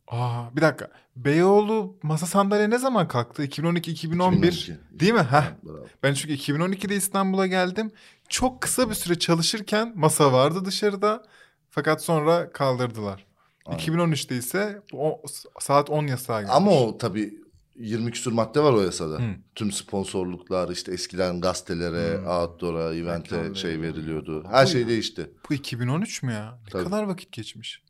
Aa, 0.08 0.56
bir 0.56 0.62
dakika. 0.62 0.88
Beyoğlu 1.16 1.98
masa 2.04 2.26
sandalye 2.26 2.70
ne 2.70 2.78
zaman 2.78 3.08
kalktı? 3.08 3.44
2012-2011. 3.46 3.92
2012. 3.92 4.78
Değil 4.92 5.14
mi? 5.14 5.20
Heh. 5.32 5.44
Bravo. 5.66 5.86
Ben 6.04 6.14
çünkü 6.14 6.34
2012'de 6.36 6.96
İstanbul'a 6.96 7.48
geldim. 7.48 7.92
Çok 8.30 8.62
kısa 8.62 8.90
bir 8.90 8.96
süre 8.96 9.20
çalışırken 9.20 9.94
masa 9.96 10.34
vardı 10.34 10.66
dışarıda. 10.66 11.24
Fakat 11.72 12.04
sonra 12.04 12.52
kaldırdılar. 12.52 13.26
Aynen. 13.66 13.80
2013'te 13.80 14.36
ise 14.38 14.82
o, 14.94 15.22
saat 15.60 15.90
10 15.90 16.08
yasağı 16.08 16.40
gelmiş. 16.42 16.56
Ama 16.56 16.72
o 16.72 16.98
tabii 16.98 17.34
20 17.76 18.12
küsur 18.12 18.32
madde 18.32 18.60
var 18.64 18.74
o 18.74 18.82
yasada. 18.82 19.20
Hı. 19.20 19.36
Tüm 19.56 19.72
sponsorluklar 19.72 20.70
işte 20.70 20.92
eskiden 20.92 21.42
gazetelere, 21.42 22.18
Hmm. 22.18 22.28
outdoor'a, 22.28 22.94
event'e 22.96 23.38
Reklam 23.40 23.56
şey 23.56 23.72
veriliyor. 23.72 23.94
veriliyordu. 23.96 24.44
Her 24.50 24.66
şey 24.66 24.88
değişti. 24.88 25.32
Bu 25.50 25.54
2013 25.54 26.24
mü 26.24 26.32
ya? 26.34 26.60
Ne 26.66 26.70
Tabii. 26.70 26.84
kadar 26.84 27.04
vakit 27.04 27.32
geçmiş. 27.32 27.84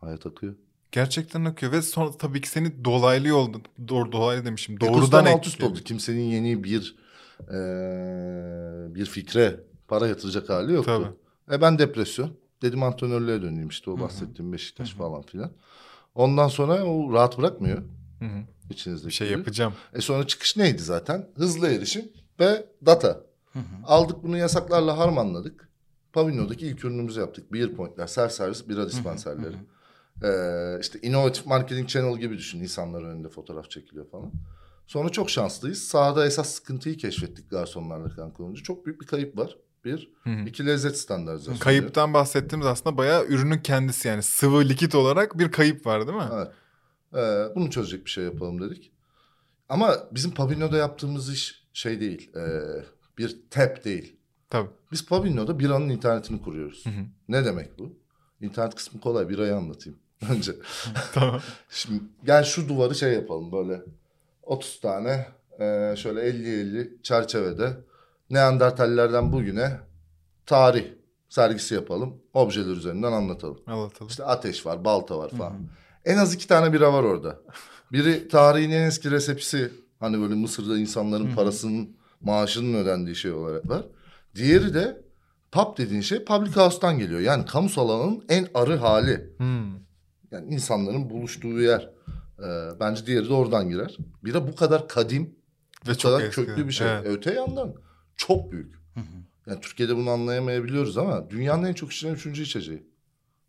Hayat 0.00 0.26
akıyor. 0.26 0.54
Gerçekten 0.92 1.44
akıyor 1.44 1.72
ve 1.72 1.82
sonra 1.82 2.10
tabii 2.18 2.40
ki 2.40 2.48
seni 2.48 2.84
dolaylı 2.84 3.28
yolda 3.28 3.58
doğru 3.88 4.12
dolaylı 4.12 4.44
demişim. 4.44 4.80
Doğrudan 4.80 5.24
alt 5.24 5.46
üst 5.46 5.62
oldu. 5.62 5.78
Kimsenin 5.84 6.20
yeni 6.24 6.64
bir 6.64 6.96
eee, 7.40 8.94
bir 8.94 9.06
fikre 9.06 9.60
para 9.88 10.06
yatıracak 10.06 10.48
hali 10.48 10.72
yoktu. 10.72 11.16
E 11.52 11.60
ben 11.60 11.78
depresyon. 11.78 12.30
Dedim 12.62 12.82
antrenörlüğe 12.82 13.42
döneyim 13.42 13.68
işte 13.68 13.90
o 13.90 13.94
Hı 13.94 13.98
hı. 13.98 14.04
bahsettiğim 14.04 14.52
Beşiktaş 14.52 14.90
Hı 14.90 14.94
hı. 14.94 14.98
falan 14.98 15.22
filan. 15.22 15.50
Ondan 16.14 16.48
sonra 16.48 16.84
o 16.84 17.12
rahat 17.12 17.38
bırakmıyor 17.38 17.78
Hı 18.18 18.24
hı. 18.68 18.74
içinizdeki. 18.74 19.08
Bir 19.08 19.14
şey 19.14 19.30
yapacağım. 19.30 19.74
E 19.94 20.00
sonra 20.00 20.26
çıkış 20.26 20.56
neydi 20.56 20.82
zaten? 20.82 21.28
Hızlı 21.36 21.68
erişim 21.68 22.04
ve 22.40 22.66
data. 22.86 23.08
Hı 23.52 23.58
hı. 23.58 23.62
Aldık 23.84 24.22
bunu 24.22 24.36
yasaklarla 24.36 24.98
harmanladık. 24.98 25.68
Pavino'daki 26.12 26.66
ilk 26.66 26.84
ürünümüzü 26.84 27.20
yaptık. 27.20 27.52
Beer 27.52 27.74
pointler, 27.74 28.06
self 28.06 28.32
servis 28.32 28.68
bira 28.68 28.86
dispenserleri. 28.86 29.56
Ee, 30.22 30.80
işte 30.80 30.98
innovatif 31.02 31.46
marketing 31.46 31.88
channel 31.88 32.18
gibi 32.18 32.38
düşün. 32.38 32.60
İnsanların 32.60 33.10
önünde 33.10 33.28
fotoğraf 33.28 33.70
çekiliyor 33.70 34.10
falan. 34.10 34.32
Sonra 34.86 35.08
çok 35.08 35.30
şanslıyız. 35.30 35.82
Sahada 35.82 36.26
esas 36.26 36.48
sıkıntıyı 36.48 36.96
keşfettik 36.96 37.50
garsonlarla 37.50 38.08
kanka 38.10 38.42
olunca. 38.42 38.62
Çok 38.62 38.86
büyük 38.86 39.00
bir 39.00 39.06
kayıp 39.06 39.38
var. 39.38 39.56
bir. 39.84 40.12
Hı 40.24 40.30
hı. 40.30 40.48
İki 40.48 40.66
lezzet 40.66 40.98
standartizasyonu. 40.98 41.58
Kayıptan 41.58 42.14
bahsettiğimiz 42.14 42.66
aslında 42.66 42.96
bayağı 42.96 43.24
ürünün 43.24 43.58
kendisi 43.58 44.08
yani 44.08 44.22
sıvı 44.22 44.68
likit 44.68 44.94
olarak 44.94 45.38
bir 45.38 45.50
kayıp 45.50 45.86
var 45.86 46.06
değil 46.06 46.18
mi? 46.18 46.28
Evet. 46.34 46.48
Ee, 47.14 47.44
bunu 47.54 47.70
çözecek 47.70 48.04
bir 48.04 48.10
şey 48.10 48.24
yapalım 48.24 48.60
dedik. 48.60 48.92
Ama 49.68 49.96
bizim 50.12 50.30
Pabino'da 50.30 50.76
yaptığımız 50.76 51.32
iş 51.32 51.64
şey 51.72 52.00
değil. 52.00 52.36
e, 52.36 52.42
bir 53.18 53.36
tap 53.50 53.84
değil. 53.84 54.16
Tabii. 54.50 54.68
Biz 54.92 55.06
Pabino'da 55.06 55.58
biranın 55.58 55.88
internetini 55.88 56.42
kuruyoruz. 56.42 56.86
Hı 56.86 56.90
hı. 56.90 57.04
Ne 57.28 57.44
demek 57.44 57.78
bu? 57.78 57.98
İnternet 58.40 58.74
kısmı 58.74 59.00
kolay. 59.00 59.28
Birayı 59.28 59.56
anlatayım 59.56 59.98
önce. 60.30 60.52
tamam. 61.14 61.40
Şimdi 61.70 62.02
gel 62.24 62.44
şu 62.44 62.68
duvarı 62.68 62.94
şey 62.94 63.12
yapalım 63.12 63.52
böyle 63.52 63.82
30 64.42 64.80
tane 64.80 65.26
e, 65.60 65.94
şöyle 65.96 66.20
50-50 66.20 67.02
çerçevede 67.02 67.76
Neandertallerden 68.30 69.32
bugüne 69.32 69.80
tarih 70.46 70.84
sergisi 71.28 71.74
yapalım. 71.74 72.22
Objeler 72.34 72.70
üzerinden 72.70 73.12
anlatalım. 73.12 73.58
Anlatalım. 73.66 74.08
İşte 74.08 74.24
ateş 74.24 74.66
var, 74.66 74.84
balta 74.84 75.18
var 75.18 75.30
falan. 75.30 75.68
En 76.04 76.16
az 76.18 76.34
iki 76.34 76.48
tane 76.48 76.72
bira 76.72 76.92
var 76.92 77.02
orada. 77.02 77.40
Biri 77.92 78.28
tarihin 78.28 78.70
en 78.70 78.86
eski 78.86 79.10
resepsi. 79.10 79.72
Hani 80.00 80.20
böyle 80.20 80.34
Mısır'da 80.34 80.78
insanların 80.78 81.34
parasının, 81.34 81.96
maaşının 82.20 82.74
ödendiği 82.74 83.16
şey 83.16 83.32
olarak 83.32 83.68
var. 83.68 83.82
Diğeri 84.34 84.74
de 84.74 85.02
pub 85.52 85.78
dediğin 85.78 86.00
şey 86.00 86.24
public 86.24 86.52
house'tan 86.52 86.98
geliyor. 86.98 87.20
Yani 87.20 87.44
kamusal 87.46 87.88
alanın 87.88 88.24
en 88.28 88.48
arı 88.54 88.76
hali. 88.76 89.30
Hmm. 89.36 89.72
Yani 90.30 90.54
insanların 90.54 91.10
buluştuğu 91.10 91.60
yer. 91.60 91.90
Ee, 92.38 92.68
bence 92.80 93.06
diğeri 93.06 93.28
de 93.28 93.32
oradan 93.32 93.68
girer. 93.68 93.96
Bira 94.24 94.48
bu 94.48 94.54
kadar 94.54 94.88
kadim, 94.88 95.34
Ve 95.86 95.90
bu 95.90 95.98
çok 95.98 96.12
kadar 96.12 96.24
eski. 96.24 96.44
köklü 96.44 96.66
bir 96.66 96.72
şey. 96.72 96.88
Evet. 96.88 97.06
Öte 97.06 97.34
yandan 97.34 97.74
çok 98.16 98.52
büyük. 98.52 98.78
Yani 99.46 99.60
Türkiye'de 99.60 99.96
bunu 99.96 100.10
anlayamayabiliyoruz 100.10 100.98
ama 100.98 101.30
dünyanın 101.30 101.64
en 101.64 101.72
çok 101.72 101.92
içilen 101.92 102.14
üçüncü 102.14 102.42
içeceği. 102.42 102.86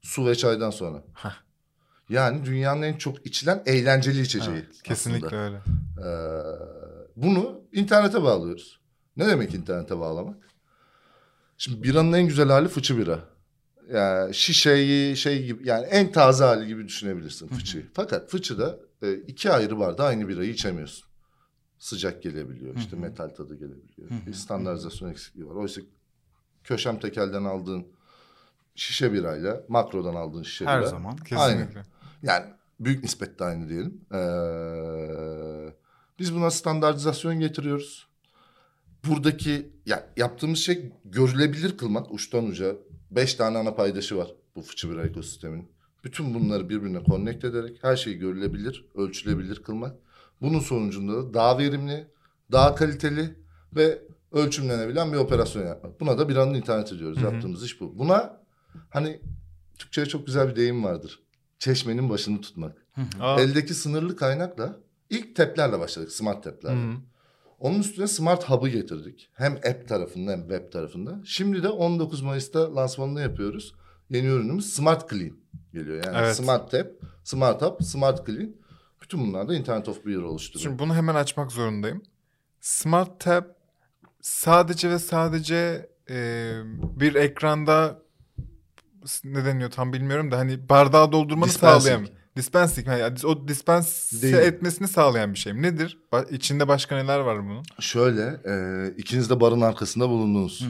Su 0.01 0.25
ve 0.25 0.35
çaydan 0.35 0.69
sonra. 0.69 1.03
Hah. 1.13 1.35
Yani 2.09 2.45
dünyanın 2.45 2.81
en 2.81 2.97
çok 2.97 3.25
içilen 3.25 3.63
eğlenceli 3.65 4.21
içeceği. 4.21 4.57
Evet, 4.57 4.83
kesinlikle 4.83 5.27
aslında. 5.27 5.43
öyle. 5.43 5.57
Ee, 5.57 7.15
bunu 7.15 7.61
internete 7.71 8.23
bağlıyoruz. 8.23 8.79
Ne 9.17 9.27
demek 9.27 9.53
internete 9.53 9.99
bağlamak? 9.99 10.37
Şimdi 11.57 11.83
biranın 11.83 12.13
en 12.13 12.27
güzel 12.27 12.47
hali 12.49 12.67
fıçı 12.67 12.97
bira. 12.97 13.19
Yani 13.93 14.33
şişeyi 14.33 15.17
şey 15.17 15.45
gibi 15.45 15.67
yani 15.67 15.85
en 15.85 16.11
taze 16.11 16.43
hali 16.43 16.67
gibi 16.67 16.87
düşünebilirsin 16.87 17.47
fıçıyı. 17.47 17.87
Fakat 17.93 18.29
fıçıda 18.29 18.79
e, 19.01 19.13
iki 19.13 19.51
ayrı 19.51 19.79
barda 19.79 20.05
aynı 20.05 20.27
birayı 20.27 20.49
içemiyorsun. 20.49 21.09
Sıcak 21.79 22.23
gelebiliyor 22.23 22.75
işte 22.75 22.95
metal 22.95 23.29
tadı 23.29 23.55
gelebiliyor. 23.55 24.09
Bir 24.27 24.33
standartizasyon 24.33 25.09
eksikliği 25.09 25.47
var. 25.47 25.55
Oysa 25.55 25.81
köşem 26.63 26.99
tekelden 26.99 27.43
aldığın 27.43 27.87
şişe 28.75 29.13
birayla 29.13 29.63
makrodan 29.67 30.15
aldığın 30.15 30.43
şişe 30.43 30.65
Her 30.65 30.79
bira 30.79 30.89
zaman. 30.89 31.17
Kesinlikle. 31.17 31.83
Yani 32.23 32.45
büyük 32.79 33.03
nispette 33.03 33.43
aynı 33.43 33.69
diyelim. 33.69 34.01
Ee, 34.13 35.73
biz 36.19 36.35
buna 36.35 36.51
standartizasyon 36.51 37.39
getiriyoruz. 37.39 38.07
Buradaki 39.07 39.69
ya 39.85 40.09
yaptığımız 40.17 40.59
şey 40.59 40.91
görülebilir 41.05 41.77
kılmak 41.77 42.11
uçtan 42.11 42.45
uca. 42.45 42.75
Beş 43.11 43.35
tane 43.35 43.57
ana 43.57 43.75
paydaşı 43.75 44.17
var 44.17 44.33
bu 44.55 44.61
fıçı 44.61 44.89
bira 44.89 45.05
ekosistemin. 45.05 45.71
Bütün 46.03 46.33
bunları 46.33 46.69
birbirine 46.69 47.03
connect 47.03 47.45
ederek 47.45 47.77
her 47.81 47.95
şeyi 47.95 48.17
görülebilir, 48.17 48.85
ölçülebilir 48.95 49.63
kılmak. 49.63 49.95
Bunun 50.41 50.59
sonucunda 50.59 51.13
da 51.13 51.33
daha 51.33 51.57
verimli, 51.57 52.07
daha 52.51 52.75
kaliteli 52.75 53.35
ve 53.75 54.01
ölçümlenebilen 54.31 55.13
bir 55.13 55.17
operasyon 55.17 55.67
yapmak. 55.67 55.99
Buna 55.99 56.17
da 56.17 56.29
biranın 56.29 56.53
interneti 56.53 56.99
diyoruz. 56.99 57.21
Yaptığımız 57.21 57.63
iş 57.63 57.81
bu. 57.81 57.99
Buna 57.99 58.43
hani 58.89 59.21
Türkçe'ye 59.77 60.07
çok 60.07 60.25
güzel 60.25 60.49
bir 60.49 60.55
deyim 60.55 60.83
vardır. 60.83 61.19
Çeşmenin 61.59 62.09
başını 62.09 62.41
tutmak. 62.41 62.85
Eldeki 63.37 63.73
sınırlı 63.73 64.15
kaynakla 64.15 64.79
ilk 65.09 65.35
teplerle 65.35 65.79
başladık. 65.79 66.11
Smart 66.11 66.43
teplerle. 66.43 66.83
hı. 66.91 66.95
Onun 67.59 67.79
üstüne 67.79 68.07
Smart 68.07 68.49
Hub'ı 68.49 68.69
getirdik. 68.69 69.29
Hem 69.33 69.53
app 69.53 69.87
tarafında 69.87 70.31
hem 70.31 70.39
web 70.41 70.71
tarafında. 70.71 71.19
Şimdi 71.25 71.63
de 71.63 71.69
19 71.69 72.21
Mayıs'ta 72.21 72.75
lansmanını 72.75 73.21
yapıyoruz. 73.21 73.75
Yeni 74.09 74.27
ürünümüz 74.27 74.73
Smart 74.73 75.09
Clean 75.09 75.31
geliyor. 75.73 76.03
Yani 76.05 76.17
Evet. 76.17 76.35
Smart 76.35 76.71
Tap, 76.71 76.87
Smart 77.23 77.61
Hub, 77.61 77.81
Smart 77.83 78.25
Clean. 78.27 78.55
Bütün 79.01 79.19
bunlar 79.27 79.47
da 79.49 79.55
Internet 79.55 79.89
of 79.89 80.05
Beer 80.05 80.15
oluşturuyor. 80.17 80.63
Şimdi 80.63 80.79
bunu 80.79 80.95
hemen 80.95 81.15
açmak 81.15 81.51
zorundayım. 81.51 82.03
Smart 82.61 83.19
Tab 83.19 83.43
sadece 84.21 84.89
ve 84.89 84.99
sadece 84.99 85.89
e, 86.09 86.51
bir 86.99 87.15
ekranda 87.15 88.01
ne 89.23 89.45
deniyor 89.45 89.71
tam 89.71 89.93
bilmiyorum 89.93 90.31
da 90.31 90.37
hani 90.37 90.69
bardağı 90.69 91.11
doldurmanı 91.11 91.49
Dispensing. 91.49 91.83
sağlayan 91.83 92.07
dispensing 92.35 92.87
yani 92.87 93.15
o 93.25 93.47
dispense 93.47 94.21
Değil. 94.21 94.35
etmesini 94.35 94.87
sağlayan 94.87 95.33
bir 95.33 95.39
şey 95.39 95.53
mi? 95.53 95.61
Nedir? 95.61 95.97
Ba- 96.11 96.33
içinde 96.33 96.67
başka 96.67 96.95
neler 96.95 97.19
var 97.19 97.43
bunun? 97.43 97.63
Şöyle, 97.79 98.39
e, 98.45 98.53
ikiniz 98.97 99.29
de 99.29 99.39
barın 99.41 99.61
arkasında 99.61 100.09
bulundunuz. 100.09 100.67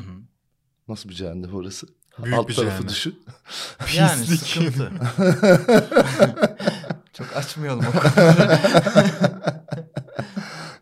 Nasıl 0.87 1.09
bir 1.09 1.13
cehennem 1.13 1.55
orası? 1.55 1.87
Büyük 2.23 2.37
Alt 2.37 2.49
bir 2.49 2.53
tarafı 2.55 2.71
cehennem. 2.71 2.89
düşün. 2.89 3.19
Yani 3.95 4.21
Pislik. 4.25 4.39
sıkıntı. 4.39 4.91
Çok 7.13 7.35
açmayalım 7.35 7.85
o 7.87 7.91
konuları. 7.91 8.59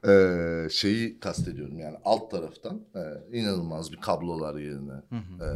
Ee, 0.08 0.70
şeyi 0.72 1.20
kastediyorum 1.20 1.80
yani 1.80 1.98
alt 2.06 2.32
taraftan 2.32 2.82
e, 2.96 3.38
inanılmaz 3.38 3.92
bir 3.92 3.98
kablolar 3.98 4.56
yerine. 4.56 4.94
e, 5.12 5.48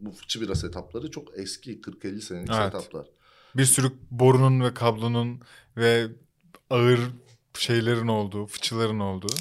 bu 0.00 0.10
fıçı 0.12 0.40
bira 0.40 0.54
setupları 0.54 1.10
çok 1.10 1.38
eski 1.38 1.80
40-50 1.80 2.20
senelik 2.20 2.50
Evet. 2.54 2.72
setuplar. 2.72 3.06
Bir 3.56 3.64
sürü 3.64 3.92
borunun 4.10 4.60
ve 4.60 4.74
kablonun 4.74 5.40
ve 5.76 6.08
ağır 6.70 7.00
şeylerin 7.54 8.08
olduğu, 8.08 8.46
fıçıların 8.46 9.00
olduğu. 9.00 9.34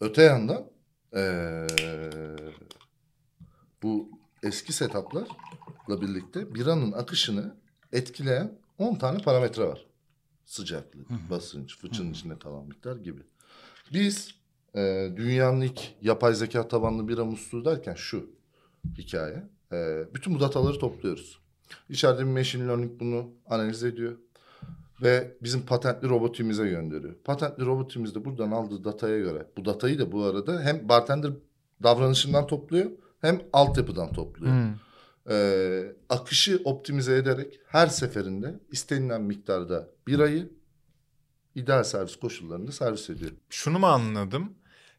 Öte 0.00 0.22
yandan 0.22 0.64
e, 1.16 1.22
bu 3.82 4.10
eski 4.42 4.72
setuplarla 4.72 6.00
birlikte 6.00 6.54
biranın 6.54 6.92
akışını 6.92 7.56
etkileyen 7.92 8.58
10 8.78 8.94
tane 8.94 9.22
parametre 9.22 9.64
var. 9.64 9.86
Sıcaklık, 10.44 11.30
basınç, 11.30 11.78
fıçının 11.78 12.12
içinde 12.12 12.38
kalan 12.38 12.66
miktar 12.66 12.96
gibi. 12.96 13.20
Biz 13.92 14.34
e, 14.74 15.12
dünyanın 15.16 15.60
ilk 15.60 15.80
yapay 16.02 16.34
zeka 16.34 16.68
tabanlı 16.68 17.08
bira 17.08 17.24
musluğu 17.24 17.64
derken 17.64 17.94
şu 17.94 18.30
hikaye. 18.98 19.42
E, 19.72 20.04
bütün 20.14 20.34
bu 20.34 20.40
dataları 20.40 20.78
topluyoruz. 20.78 21.38
İçeride 21.88 22.18
bir 22.18 22.30
machine 22.30 22.68
learning 22.68 23.00
bunu 23.00 23.30
analiz 23.46 23.84
ediyor. 23.84 24.16
Ve 25.02 25.36
bizim 25.42 25.66
patentli 25.66 26.08
robotimize 26.08 26.68
gönderiyor. 26.68 27.14
Patentli 27.24 27.66
robotimiz 27.66 28.14
de 28.14 28.24
buradan 28.24 28.50
aldığı 28.50 28.84
dataya 28.84 29.18
göre. 29.18 29.46
Bu 29.56 29.64
datayı 29.64 29.98
da 29.98 30.12
bu 30.12 30.24
arada 30.24 30.60
hem 30.60 30.88
bartender 30.88 31.32
davranışından 31.82 32.46
topluyor 32.46 32.90
hem 33.20 33.42
altyapıdan 33.52 34.12
topluyor. 34.12 34.52
Hmm. 34.52 34.74
Ee, 35.30 35.92
akışı 36.08 36.60
optimize 36.64 37.16
ederek 37.16 37.60
her 37.66 37.86
seferinde 37.86 38.60
istenilen 38.70 39.22
miktarda 39.22 39.88
birayı 40.06 40.50
ideal 41.54 41.84
servis 41.84 42.16
koşullarında 42.16 42.72
servis 42.72 43.10
ediyor. 43.10 43.30
Şunu 43.50 43.78
mu 43.78 43.86
anladım? 43.86 44.52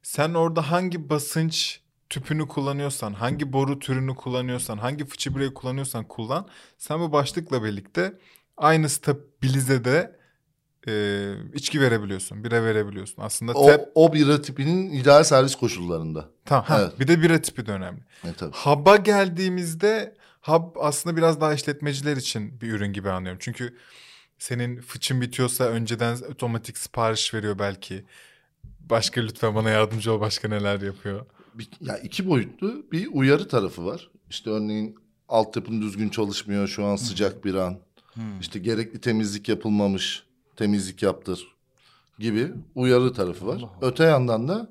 Sen 0.03 0.33
orada 0.33 0.71
hangi 0.71 1.09
basınç 1.09 1.82
tüpünü 2.09 2.47
kullanıyorsan, 2.47 3.13
hangi 3.13 3.53
boru 3.53 3.79
türünü 3.79 4.15
kullanıyorsan, 4.15 4.77
hangi 4.77 5.05
fıçı 5.05 5.35
bireyi 5.35 5.53
kullanıyorsan 5.53 6.07
kullan. 6.07 6.47
Sen 6.77 6.99
bu 6.99 7.11
başlıkla 7.11 7.63
birlikte 7.63 8.19
aynı 8.57 8.89
stabilizede 8.89 10.19
e, 10.87 11.33
içki 11.53 11.81
verebiliyorsun, 11.81 12.43
bira 12.43 12.63
verebiliyorsun. 12.63 13.21
Aslında 13.21 13.51
O, 13.51 13.67
tep, 13.67 13.81
o 13.95 14.13
bira 14.13 14.41
tipinin 14.41 14.91
ideal 14.91 15.23
servis 15.23 15.55
koşullarında. 15.55 16.29
tamam, 16.45 16.65
ha, 16.65 16.81
evet. 16.81 16.99
bir 16.99 17.07
de 17.07 17.21
bira 17.21 17.41
tipi 17.41 17.65
de 17.65 17.71
önemli. 17.71 18.01
E, 18.23 18.33
tabii. 18.33 18.55
Hub'a 18.55 18.95
geldiğimizde 18.95 20.15
Hub 20.41 20.75
aslında 20.79 21.17
biraz 21.17 21.41
daha 21.41 21.53
işletmeciler 21.53 22.17
için 22.17 22.61
bir 22.61 22.71
ürün 22.71 22.93
gibi 22.93 23.09
anlıyorum. 23.09 23.39
Çünkü 23.43 23.77
senin 24.37 24.81
fıçın 24.81 25.21
bitiyorsa 25.21 25.63
önceden 25.63 26.17
otomatik 26.31 26.77
sipariş 26.77 27.33
veriyor 27.33 27.59
belki. 27.59 28.05
Başka 28.79 29.21
lütfen 29.21 29.55
bana 29.55 29.69
yardımcı 29.69 30.13
ol 30.13 30.19
başka 30.19 30.47
neler 30.47 30.81
yapıyor. 30.81 31.25
Bir- 31.55 31.69
ya 31.81 31.97
iki 31.97 32.27
boyutlu 32.29 32.85
bir 32.91 33.09
uyarı 33.11 33.47
tarafı 33.47 33.85
var. 33.85 34.09
İşte 34.29 34.49
örneğin 34.49 34.95
altyapın 35.29 35.81
düzgün 35.81 36.09
çalışmıyor 36.09 36.67
şu 36.67 36.85
an 36.85 36.95
sıcak 36.95 37.45
bir 37.45 37.53
an. 37.55 37.79
İşte 38.41 38.59
gerekli 38.59 39.01
temizlik 39.01 39.49
yapılmamış. 39.49 40.23
Temizlik 40.55 41.03
yaptır 41.03 41.47
gibi 42.19 42.51
uyarı 42.75 43.13
tarafı 43.13 43.47
var. 43.47 43.65
Öte 43.81 44.03
yandan 44.03 44.47
da 44.47 44.69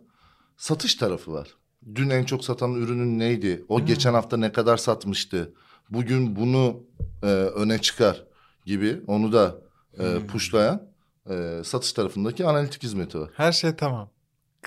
satış 0.57 0.95
tarafı 0.95 1.33
var. 1.33 1.49
Dün 1.95 2.11
en 2.11 2.25
çok 2.25 2.45
satan 2.45 2.75
ürünün 2.75 3.19
neydi? 3.19 3.65
O 3.69 3.85
geçen 3.85 4.15
hafta 4.15 4.37
ne 4.37 4.53
kadar 4.53 4.77
satmıştı? 4.77 5.55
Bugün 5.91 6.37
bunu 6.37 6.83
e, 7.23 7.27
öne 7.27 7.79
çıkar 7.79 8.25
gibi 8.67 9.01
onu 9.07 9.33
da 9.33 9.59
e, 9.99 10.27
pushlayan 10.27 10.83
e, 11.31 11.61
satış 11.65 11.93
tarafındaki 11.93 12.47
analitik 12.47 12.83
hizmeti 12.83 13.21
var. 13.21 13.31
Her 13.37 13.53
şey 13.53 13.77
tamam. 13.77 14.11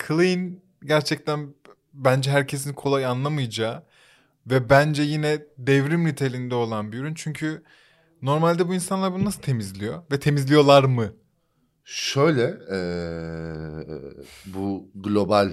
Clean 0.08 0.56
gerçekten 0.84 1.54
bence 2.04 2.30
herkesin 2.30 2.72
kolay 2.72 3.06
anlamayacağı 3.06 3.82
Ve 4.46 4.70
bence 4.70 5.02
yine 5.02 5.42
devrim 5.58 6.04
niteliğinde 6.04 6.54
olan 6.54 6.92
bir 6.92 6.98
ürün. 6.98 7.14
Çünkü 7.14 7.62
normalde 8.22 8.68
bu 8.68 8.74
insanlar 8.74 9.12
bunu 9.12 9.24
nasıl 9.24 9.42
temizliyor? 9.42 10.02
Ve 10.12 10.20
temizliyorlar 10.20 10.84
mı? 10.84 11.12
Şöyle 11.84 12.42
eee, 12.70 13.86
bu 14.46 14.90
global 14.94 15.50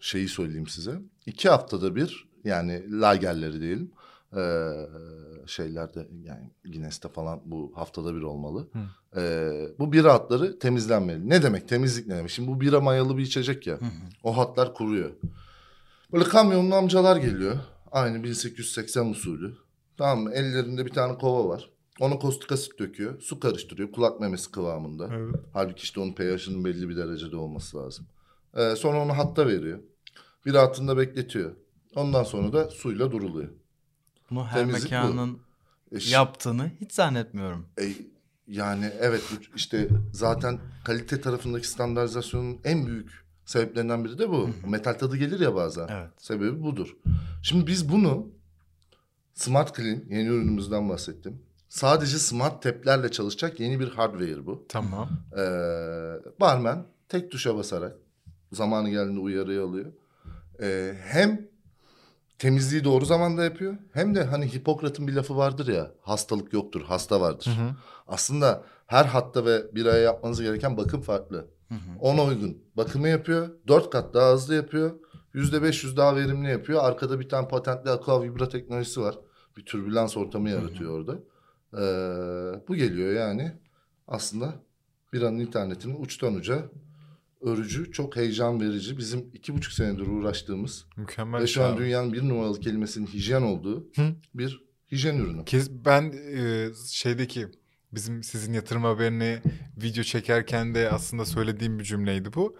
şeyi 0.00 0.28
söyleyeyim 0.28 0.66
size. 0.66 1.00
İki 1.26 1.48
haftada 1.48 1.96
bir 1.96 2.28
yani 2.44 3.00
lagerleri 3.00 3.60
diyelim. 3.60 3.90
eee, 4.36 4.72
şeylerde 5.46 6.08
yani 6.22 6.50
Guinness'te 6.64 7.08
falan 7.08 7.40
bu 7.44 7.72
haftada 7.74 8.14
bir 8.14 8.22
olmalı. 8.22 8.68
Eee, 9.16 9.68
bu 9.78 9.92
bira 9.92 10.14
hatları 10.14 10.58
temizlenmeli. 10.58 11.28
Ne 11.30 11.42
demek 11.42 11.68
temizlik 11.68 12.06
ne 12.06 12.16
demek? 12.16 12.30
Şimdi 12.30 12.48
bu 12.48 12.60
bira 12.60 12.80
mayalı 12.80 13.16
bir 13.16 13.22
içecek 13.22 13.66
ya. 13.66 13.78
O 14.22 14.36
hatlar 14.36 14.74
kuruyor. 14.74 15.10
Böyle 16.14 16.24
kamyonlu 16.24 16.74
amcalar 16.74 17.16
geliyor. 17.16 17.56
Aynı 17.92 18.24
1880 18.24 19.06
usulü. 19.10 19.56
Tamam 19.96 20.20
mı? 20.24 20.32
Ellerinde 20.34 20.86
bir 20.86 20.90
tane 20.90 21.18
kova 21.18 21.48
var. 21.48 21.70
Ona 22.00 22.18
kostik 22.18 22.52
asit 22.52 22.78
döküyor. 22.78 23.20
Su 23.20 23.40
karıştırıyor. 23.40 23.92
Kulak 23.92 24.20
memesi 24.20 24.50
kıvamında. 24.50 25.08
Evet. 25.14 25.34
Halbuki 25.52 25.82
işte 25.82 26.00
onun 26.00 26.12
pH'ının 26.12 26.64
belli 26.64 26.88
bir 26.88 26.96
derecede 26.96 27.36
olması 27.36 27.76
lazım. 27.76 28.06
Ee, 28.54 28.76
sonra 28.76 29.02
onu 29.02 29.18
hatta 29.18 29.46
veriyor. 29.46 29.78
Bir 30.46 30.54
altında 30.54 30.96
bekletiyor. 30.96 31.56
Ondan 31.96 32.22
sonra 32.24 32.52
da 32.52 32.70
suyla 32.70 33.12
duruluyor. 33.12 33.48
Bunu 34.30 34.44
her 34.46 34.54
Temizlik 34.58 34.82
bu. 34.92 34.94
mekanın 34.94 35.38
E, 35.92 36.00
ş- 36.00 36.10
yaptığını 36.14 36.70
hiç 36.80 36.92
zannetmiyorum. 36.92 37.66
e, 37.80 37.92
yani 38.46 38.90
evet 39.00 39.22
bu 39.32 39.56
işte 39.56 39.88
zaten 40.12 40.58
kalite 40.84 41.20
tarafındaki 41.20 41.68
standartizasyonun 41.68 42.60
en 42.64 42.86
büyük 42.86 43.23
sebeplerinden 43.44 44.04
biri 44.04 44.18
de 44.18 44.30
bu. 44.30 44.50
Metal 44.66 44.92
tadı 44.92 45.16
gelir 45.16 45.40
ya 45.40 45.54
bazen. 45.54 45.88
Evet. 45.88 46.10
Sebebi 46.18 46.62
budur. 46.62 46.96
Şimdi 47.42 47.66
biz 47.66 47.88
bunu 47.92 48.28
Smart 49.34 49.76
Clean 49.76 50.02
yeni 50.08 50.28
ürünümüzden 50.28 50.88
bahsettim. 50.88 51.42
Sadece 51.68 52.18
smart 52.18 52.62
tap'lerle 52.62 53.10
çalışacak 53.10 53.60
yeni 53.60 53.80
bir 53.80 53.88
hardware 53.88 54.46
bu. 54.46 54.66
Tamam. 54.68 55.08
Ee, 55.32 55.40
barmen 56.40 56.86
tek 57.08 57.30
tuşa 57.30 57.56
basarak 57.56 57.96
zamanı 58.52 58.90
geldiğinde 58.90 59.20
uyarıyı 59.20 59.62
alıyor. 59.62 59.92
Ee, 60.60 60.94
hem 61.04 61.48
temizliği 62.38 62.84
doğru 62.84 63.04
zamanda 63.04 63.44
yapıyor 63.44 63.76
hem 63.92 64.14
de 64.14 64.24
hani 64.24 64.54
Hipokrat'ın 64.54 65.06
bir 65.08 65.12
lafı 65.12 65.36
vardır 65.36 65.66
ya 65.74 65.90
hastalık 66.02 66.52
yoktur 66.52 66.82
hasta 66.82 67.20
vardır. 67.20 67.48
Aslında 68.08 68.64
her 68.86 69.04
hatta 69.04 69.44
ve 69.44 69.74
bir 69.74 69.86
aya 69.86 69.98
yapmanız 70.02 70.40
gereken 70.42 70.76
bakım 70.76 71.02
farklı. 71.02 71.46
Ona 72.00 72.24
uygun 72.24 72.58
bakımı 72.76 73.08
yapıyor. 73.08 73.48
Dört 73.68 73.90
kat 73.90 74.14
daha 74.14 74.32
hızlı 74.32 74.54
yapıyor. 74.54 74.90
Yüzde 75.34 75.62
beş 75.62 75.84
yüz 75.84 75.96
daha 75.96 76.16
verimli 76.16 76.50
yapıyor. 76.50 76.84
Arkada 76.84 77.20
bir 77.20 77.28
tane 77.28 77.48
patentli 77.48 77.90
aqua 77.90 78.22
vibra 78.22 78.48
teknolojisi 78.48 79.00
var. 79.00 79.18
Bir 79.56 79.64
türbülans 79.64 80.16
ortamı 80.16 80.50
yaratıyor 80.50 80.90
orada. 80.98 81.18
Ee, 81.74 82.68
bu 82.68 82.76
geliyor 82.76 83.12
yani. 83.12 83.52
Aslında 84.08 84.54
bir 85.12 85.22
an 85.22 85.38
internetinin 85.38 86.02
uçtan 86.02 86.34
uca 86.34 86.70
örücü, 87.40 87.92
çok 87.92 88.16
heyecan 88.16 88.60
verici. 88.60 88.98
Bizim 88.98 89.30
iki 89.34 89.54
buçuk 89.54 89.72
senedir 89.72 90.06
uğraştığımız 90.06 90.86
Mükemmel. 90.96 91.42
ve 91.42 91.46
şu 91.46 91.64
an 91.64 91.76
şey 91.76 91.84
dünyanın 91.86 92.12
bir 92.12 92.28
numaralı 92.28 92.60
kelimesinin 92.60 93.06
hijyen 93.06 93.42
olduğu 93.42 93.80
Hı. 93.96 94.14
bir 94.34 94.64
hijyen 94.92 95.16
ürünü. 95.18 95.44
Kes, 95.44 95.70
ben 95.84 96.12
e, 96.36 96.68
şeydeki 96.90 97.46
bizim 97.94 98.22
sizin 98.22 98.52
yatırım 98.52 98.84
haberini 98.84 99.38
video 99.82 100.04
çekerken 100.04 100.74
de 100.74 100.90
aslında 100.90 101.24
söylediğim 101.24 101.78
bir 101.78 101.84
cümleydi 101.84 102.32
bu. 102.32 102.56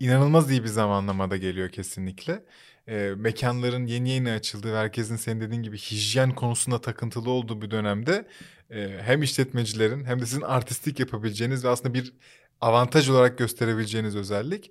İnanılmaz 0.00 0.50
iyi 0.50 0.62
bir 0.62 0.68
zamanlamada 0.68 1.36
geliyor 1.36 1.68
kesinlikle. 1.68 2.44
E, 2.88 3.14
mekanların 3.16 3.86
yeni 3.86 4.10
yeni 4.10 4.32
açıldığı 4.32 4.72
ve 4.72 4.76
herkesin 4.76 5.16
senin 5.16 5.40
dediğin 5.40 5.62
gibi 5.62 5.78
hijyen 5.78 6.34
konusunda 6.34 6.80
takıntılı 6.80 7.30
olduğu 7.30 7.62
bir 7.62 7.70
dönemde 7.70 8.28
e, 8.70 8.98
hem 9.02 9.22
işletmecilerin 9.22 10.04
hem 10.04 10.20
de 10.20 10.26
sizin 10.26 10.42
artistik 10.42 11.00
yapabileceğiniz 11.00 11.64
ve 11.64 11.68
aslında 11.68 11.94
bir 11.94 12.12
avantaj 12.60 13.08
olarak 13.08 13.38
gösterebileceğiniz 13.38 14.16
özellik. 14.16 14.70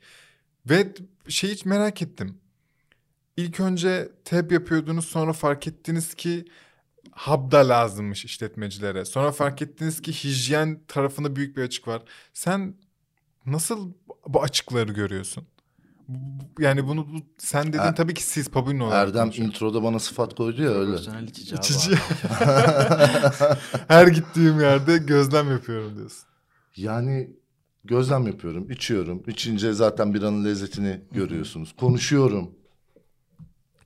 Ve 0.70 0.94
şeyi 1.28 1.54
hiç 1.54 1.66
merak 1.66 2.02
ettim. 2.02 2.38
İlk 3.38 3.60
önce 3.60 4.10
tab 4.26 4.52
yapıyordunuz 4.52 5.06
sonra 5.06 5.34
fark 5.34 5.68
ettiniz 5.68 6.14
ki 6.14 6.46
hub 7.18 7.52
da 7.52 7.70
lazımmış 7.70 8.26
işletmecilere. 8.26 9.06
Sonra 9.06 9.32
fark 9.32 9.62
ettiniz 9.62 10.02
ki 10.02 10.12
hijyen 10.12 10.80
tarafında 10.88 11.36
büyük 11.36 11.58
bir 11.58 11.62
açık 11.64 11.88
var. 11.88 12.02
Sen 12.34 12.76
nasıl 13.46 13.92
bu 14.28 14.44
açıkları 14.44 14.94
görüyorsun? 14.94 15.48
Yani 16.60 16.88
bunu 16.88 17.08
bu- 17.14 17.26
sen 17.38 17.68
dedin 17.68 17.78
Er- 17.80 17.96
tabii 17.96 18.14
ki 18.14 18.24
siz 18.24 18.50
Pabino 18.50 18.86
olarak 18.86 19.08
Erdem 19.08 19.32
introda 19.36 19.84
bana 19.84 20.00
sıfat 20.00 20.36
koydu 20.36 20.64
ya 20.64 20.70
öyle. 20.70 20.96
İçici. 21.28 21.56
İçici. 21.56 21.96
Her 23.88 24.08
gittiğim 24.08 24.60
yerde 24.62 24.98
gözlem 24.98 25.52
yapıyorum 25.52 25.98
diyorsun. 25.98 26.24
Yani 26.76 27.30
gözlem 27.84 28.28
yapıyorum, 28.28 28.72
içiyorum. 28.72 29.24
İçince 29.28 29.74
zaten 29.74 30.14
biranın 30.14 30.46
lezzetini 30.46 31.02
görüyorsunuz. 31.12 31.76
Konuşuyorum. 31.80 32.52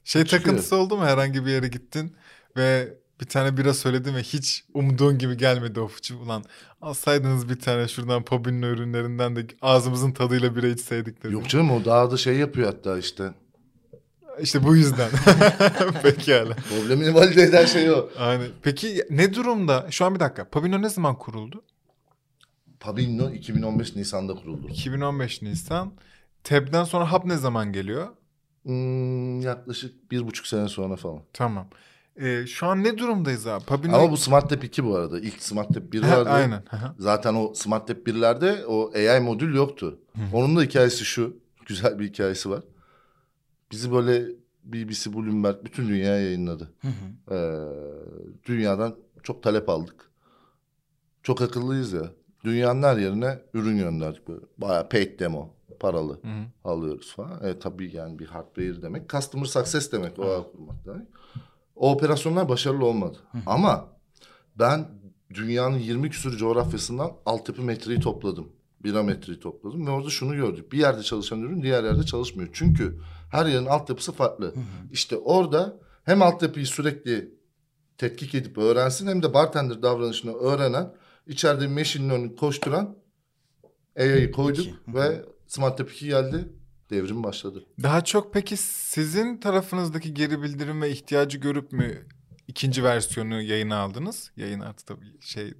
Şey 0.04 0.24
Çıkıyor. 0.26 0.44
takıntısı 0.44 0.76
oldu 0.76 0.98
mu 0.98 1.06
herhangi 1.06 1.46
bir 1.46 1.52
yere 1.52 1.68
gittin 1.68 2.16
ve 2.58 2.98
bir 3.22 3.26
tane 3.26 3.58
bira 3.58 3.74
söyledin 3.74 4.16
ve 4.16 4.24
hiç 4.24 4.64
umduğun 4.74 5.18
gibi 5.18 5.38
gelmedi 5.38 5.80
o 5.80 5.88
fıçı. 5.88 6.18
Ulan 6.18 6.44
alsaydınız 6.82 7.50
bir 7.50 7.60
tane 7.60 7.88
şuradan 7.88 8.24
Pabino 8.24 8.66
ürünlerinden 8.68 9.36
de 9.36 9.48
ağzımızın 9.62 10.12
tadıyla 10.12 10.56
bira 10.56 10.68
içseydik 10.68 11.24
dedin. 11.24 11.34
Yok 11.34 11.50
canım 11.50 11.72
o 11.72 11.86
daha 11.86 12.12
da 12.12 12.18
şey 12.18 12.38
yapıyor 12.38 12.68
hatta 12.68 12.98
işte. 12.98 13.34
İşte 14.42 14.64
bu 14.64 14.76
yüzden. 14.76 15.10
Pekala. 16.04 16.56
Problemini 16.56 17.16
valide 17.16 17.42
eden 17.42 17.66
şey 17.66 17.92
o. 17.92 18.10
Aynen. 18.20 18.48
Peki 18.62 19.04
ne 19.10 19.34
durumda? 19.34 19.88
Şu 19.90 20.06
an 20.06 20.16
bir 20.16 20.20
dakika. 20.20 20.50
Pabino 20.50 20.82
ne 20.82 20.90
zaman 20.90 21.18
kuruldu? 21.18 21.64
Pabinno 22.80 23.30
2015 23.30 23.96
Nisan'da 23.96 24.36
kuruldu. 24.36 24.68
2015 24.70 25.42
Nisan. 25.42 25.94
Teb'den 26.44 26.84
sonra 26.84 27.12
Hub 27.12 27.26
ne 27.26 27.38
zaman 27.38 27.74
geliyor? 27.74 28.08
Hmm, 28.64 29.42
yaklaşık 29.42 30.12
bir 30.12 30.28
buçuk 30.28 30.48
sene 30.48 30.68
sonra 30.68 30.96
falan. 30.96 31.22
Tamam. 31.34 31.68
Ee, 32.18 32.46
şu 32.48 32.68
an 32.68 32.84
ne 32.84 32.98
durumdayız 32.98 33.48
abi? 33.48 33.66
Pabino... 33.66 33.96
Ama 33.96 34.12
bu 34.12 34.18
Smart 34.18 34.50
Tap 34.50 34.64
2 34.64 34.86
bu 34.86 34.96
arada. 34.96 35.20
İlk 35.20 35.44
Smart 35.44 35.74
Tap 35.74 35.94
1 35.94 36.02
Ha, 36.02 36.18
vardı. 36.18 36.30
Aynen. 36.30 36.64
Zaten 37.00 37.34
o 37.34 37.54
Smart 37.54 37.88
Tap 37.88 37.98
1'lerde 38.08 38.64
o 38.66 38.92
AI 38.96 39.20
modül 39.20 39.56
yoktu. 39.56 40.00
Onun 40.34 40.56
da 40.56 40.62
hikayesi 40.62 41.06
şu. 41.06 41.38
Güzel 41.66 42.00
bir 42.00 42.08
hikayesi 42.08 42.50
var. 42.50 42.64
Bizi 43.72 43.92
böyle 43.92 44.26
BBC, 44.64 45.14
Bloomberg 45.14 45.56
bütün 45.66 45.88
dünya 45.90 46.20
yayınladı. 46.22 46.72
Ee, 47.32 47.56
dünyadan 48.46 48.96
çok 49.24 49.44
talep 49.44 49.70
aldık. 49.70 50.12
Çok 51.24 51.42
akıllıyız 51.42 51.94
ya. 51.94 52.12
Dünyanın 52.44 52.84
her 52.84 52.98
yerine 52.98 53.40
ürün 53.54 53.78
gönderdik 53.78 54.28
böyle. 54.28 54.42
Bayağı 54.58 54.90
paid 54.90 55.20
demo. 55.20 55.54
Paralı 55.80 56.14
Hı 56.14 56.28
hı. 56.28 56.44
alıyoruz 56.64 57.16
falan. 57.16 57.44
E, 57.44 57.60
tabii 57.60 57.96
yani 57.96 58.20
bir 58.20 58.26
hardware 58.28 58.82
demek. 58.82 59.10
Customer 59.10 59.46
success 59.46 59.92
demek 59.92 60.20
o 60.20 60.52
kurmak 60.52 60.86
demek. 60.86 61.08
O 61.82 61.92
operasyonlar 61.92 62.50
başarılı 62.50 62.86
olmadı. 62.86 63.18
Ama 63.46 63.90
ben 64.56 64.88
dünyanın 65.34 65.78
20 65.78 66.10
küsur 66.10 66.38
coğrafyasından 66.38 67.12
altyapı 67.26 67.62
metreyi 67.62 68.00
topladım. 68.00 68.48
Birametreyi 68.84 69.40
topladım 69.40 69.88
ve 69.88 69.92
orada 69.92 70.10
şunu 70.10 70.36
gördük. 70.36 70.72
Bir 70.72 70.78
yerde 70.78 71.04
çalışan 71.04 71.42
ürün 71.42 71.62
diğer 71.62 71.84
yerde 71.84 72.04
çalışmıyor. 72.04 72.50
Çünkü 72.54 73.00
her 73.32 73.46
yerin 73.46 73.66
altyapısı 73.66 74.12
farklı. 74.12 74.54
İşte 74.92 75.18
orada 75.18 75.80
hem 76.04 76.22
altyapıyı 76.22 76.66
sürekli 76.68 77.34
tetkik 77.98 78.36
edip 78.36 78.58
öğrensin 78.58 79.08
hem 79.08 79.24
de 79.24 79.34
bartender 79.34 79.82
davranışını 79.82 80.34
öğrenen, 80.34 80.94
içeride 81.28 81.62
bir 81.62 81.74
machine 81.74 82.10
learning 82.10 82.40
koşturan 82.40 82.96
AI'yi 84.00 84.32
koyduk 84.32 84.68
ve 84.88 85.26
Smart 85.48 85.78
Tap 85.78 85.92
2 85.92 86.06
geldi. 86.06 86.50
Devrim 86.92 87.24
başladı. 87.24 87.64
Daha 87.84 88.04
çok 88.04 88.34
peki 88.34 88.58
sizin 88.58 89.38
tarafınızdaki 89.38 90.14
geri 90.14 90.42
bildirim 90.42 90.82
ve 90.82 90.92
ihtiyacı 90.92 91.38
görüp 91.38 91.72
mü 91.72 92.08
ikinci 92.48 92.84
versiyonu 92.84 93.42
yayına 93.42 93.78
aldınız? 93.78 94.32
Yayın 94.38 94.60
artık 94.60 94.88
tabii 94.88 95.06
şey 95.22 95.54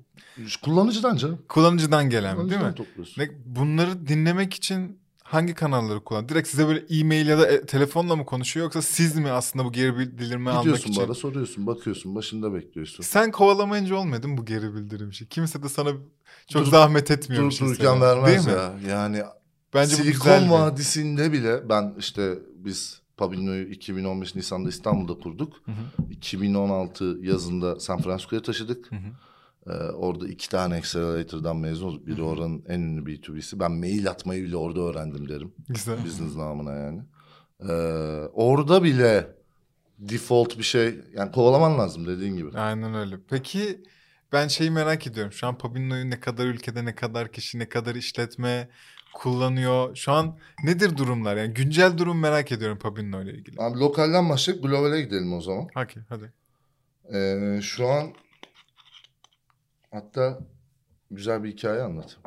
Kullanıcıdan 0.64 1.18
canım. 1.18 1.42
kullanıcıdan 1.50 2.10
gelen 2.10 2.24
değil 2.24 2.36
Kullanıcıdan 2.36 2.68
mi? 2.70 2.76
topluyorsun. 2.76 3.24
Bunları 3.46 4.08
dinlemek 4.08 4.54
için 4.54 5.02
hangi 5.24 5.54
kanalları 5.54 6.04
kullan? 6.04 6.30
Direkt 6.30 6.48
size 6.48 6.68
böyle 6.68 6.84
e-mail 7.00 7.28
ya 7.28 7.38
da 7.40 7.48
e, 7.52 7.66
telefonla 7.66 8.16
mı 8.16 8.26
konuşuyor 8.26 8.64
yoksa 8.64 8.82
siz 8.82 9.16
mi 9.16 9.32
aslında 9.32 9.66
bu 9.66 9.72
geri 9.72 9.98
bildirimi 9.98 10.50
almak 10.50 10.64
Gidiyorsun 10.64 10.90
için? 10.90 11.04
bana 11.04 11.14
soruyorsun, 11.14 11.68
bakıyorsun, 11.68 12.16
başında 12.16 12.54
bekliyorsun. 12.54 13.04
Sen 13.04 13.32
kovalamayınca 13.32 13.96
değil 13.96 14.26
mi 14.26 14.38
bu 14.38 14.46
geri 14.46 14.76
bildirim 14.76 15.10
işi? 15.10 15.30
Kimse 15.30 15.64
de 15.64 15.70
sana 15.70 15.90
çok 16.48 16.66
Dur- 16.66 16.72
zahmet 16.72 17.12
etmiyor. 17.12 17.44
Durup 17.44 17.60
dururken 17.60 18.02
vermez 18.02 18.46
ya. 18.48 18.74
Yani 18.90 19.24
Bence 19.74 19.92
bu 19.94 19.98
Silikon 19.98 20.20
güzel 20.20 20.46
bir- 20.46 20.50
Vadisi'nde 20.50 21.32
bile 21.32 21.70
ben 21.70 21.94
işte 22.00 22.40
biz 22.56 23.02
Pabino'yu 23.18 23.68
2015 23.68 24.36
Nisan'da 24.36 24.70
İstanbul'da 24.70 25.20
kurduk. 25.24 25.54
Hı 25.66 25.72
hı. 25.72 26.12
2016 26.12 27.18
yazında 27.22 27.80
San 27.80 28.02
Francisco'ya 28.02 28.42
taşıdık. 28.42 28.92
Hı 28.92 28.96
hı. 28.96 29.10
Ee, 29.68 29.92
orada 29.92 30.28
iki 30.28 30.50
tane 30.50 30.76
accelerator'dan 30.76 31.58
mezun 31.58 31.88
olduk. 31.88 32.08
Biri 32.08 32.22
oranın 32.24 32.64
en 32.68 32.80
ünlü 32.80 33.06
B2B'si. 33.06 33.60
Ben 33.60 33.72
mail 33.72 34.10
atmayı 34.10 34.44
bile 34.44 34.58
orada 34.58 34.80
öğrendim 34.82 35.30
derim. 35.30 35.52
Güzel. 35.70 36.06
Business 36.06 36.36
namına 36.36 36.74
yani. 36.74 37.02
Ee, 37.70 37.74
orada 38.34 38.84
bile 38.84 39.28
default 40.00 40.58
bir 40.58 40.64
şey. 40.64 40.96
Yani 41.14 41.32
kovalaman 41.32 41.80
lazım 41.80 42.08
dediğin 42.08 42.36
gibi. 42.36 42.58
Aynen 42.60 42.94
öyle. 42.96 43.16
Peki 43.30 43.84
ben 44.32 44.48
şeyi 44.48 44.72
merak 44.72 45.08
ediyorum. 45.08 45.32
Şu 45.34 45.48
an 45.48 45.58
Pabinno'yu 45.58 46.10
ne 46.10 46.20
kadar 46.20 46.46
ülkede 46.46 46.86
ne 46.86 46.96
kadar 46.96 47.32
kişi 47.32 47.60
ne 47.60 47.70
kadar 47.70 47.96
işletme 47.96 48.70
kullanıyor. 49.14 49.96
Şu 49.96 50.12
an 50.12 50.38
nedir 50.64 50.98
durumlar? 50.98 51.38
Yani 51.38 51.54
güncel 51.54 51.98
durum 51.98 52.20
merak 52.20 52.52
ediyorum 52.52 52.80
Pabinno 52.80 53.22
ile 53.22 53.34
ilgili. 53.34 53.62
Abi 53.62 53.80
lokalden 53.80 54.30
başlayıp 54.30 54.64
globale 54.64 55.02
gidelim 55.02 55.34
o 55.34 55.42
zaman. 55.42 55.68
Hadi 55.74 56.06
hadi. 56.10 56.34
Ee, 57.14 57.60
şu 57.62 57.88
an 57.88 58.14
hatta 59.92 60.40
güzel 61.12 61.44
bir 61.44 61.52
hikaye 61.52 61.82
anlatayım. 61.82 62.22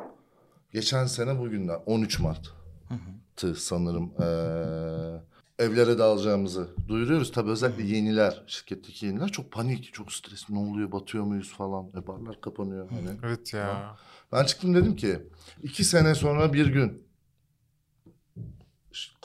Geçen 0.73 1.05
sene 1.05 1.39
bugünden 1.39 1.79
13 1.85 2.19
Mart'tı 2.19 3.55
sanırım. 3.55 4.13
Ee, 4.21 5.63
evlere 5.63 5.97
dağılacağımızı 5.99 6.69
duyuruyoruz. 6.87 7.31
Tabii 7.31 7.51
özellikle 7.51 7.83
yeniler, 7.83 8.43
şirketteki 8.47 9.05
yeniler 9.05 9.27
çok 9.27 9.51
panik, 9.51 9.93
çok 9.93 10.13
stresli. 10.13 10.55
Ne 10.55 10.59
oluyor, 10.59 10.91
batıyor 10.91 11.23
muyuz 11.23 11.53
falan. 11.53 11.91
E, 11.97 12.07
barlar 12.07 12.41
kapanıyor. 12.41 12.89
Hani. 12.89 13.19
Evet 13.23 13.53
ya. 13.53 13.97
Ben 14.31 14.45
çıktım 14.45 14.75
dedim 14.75 14.95
ki 14.95 15.19
iki 15.63 15.83
sene 15.83 16.15
sonra 16.15 16.53
bir 16.53 16.67
gün 16.67 17.05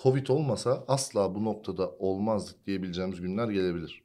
Covid 0.02 0.26
olmasa 0.26 0.84
asla 0.88 1.34
bu 1.34 1.44
noktada 1.44 1.90
olmazdık 1.90 2.66
diyebileceğimiz 2.66 3.20
günler 3.20 3.48
gelebilir. 3.48 4.02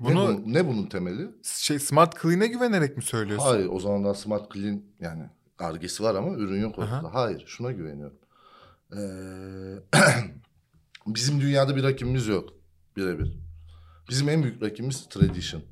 Bunu 0.00 0.10
ne, 0.10 0.14
bunun, 0.14 0.54
ne 0.54 0.66
bunun 0.66 0.86
temeli? 0.86 1.28
şey 1.42 1.78
Smart 1.78 2.22
Clean'e 2.22 2.46
güvenerek 2.46 2.96
mi 2.96 3.02
söylüyorsun? 3.02 3.46
Hayır 3.46 3.68
o 3.72 3.80
zaman 3.80 4.04
daha 4.04 4.14
Smart 4.14 4.54
Clean 4.54 4.82
yani 5.00 5.22
argesi 5.58 6.02
var 6.02 6.14
ama 6.14 6.36
ürün 6.36 6.60
yok 6.60 6.78
ortada. 6.78 7.08
Aha. 7.08 7.14
Hayır 7.14 7.44
şuna 7.46 7.72
güveniyorum. 7.72 8.18
Ee, 8.92 8.98
bizim 11.06 11.40
dünyada 11.40 11.76
bir 11.76 11.82
rakibimiz 11.82 12.26
yok 12.26 12.54
birebir. 12.96 13.38
Bizim 14.08 14.28
en 14.28 14.42
büyük 14.42 14.62
rakibimiz 14.62 15.08
Tradition. 15.08 15.62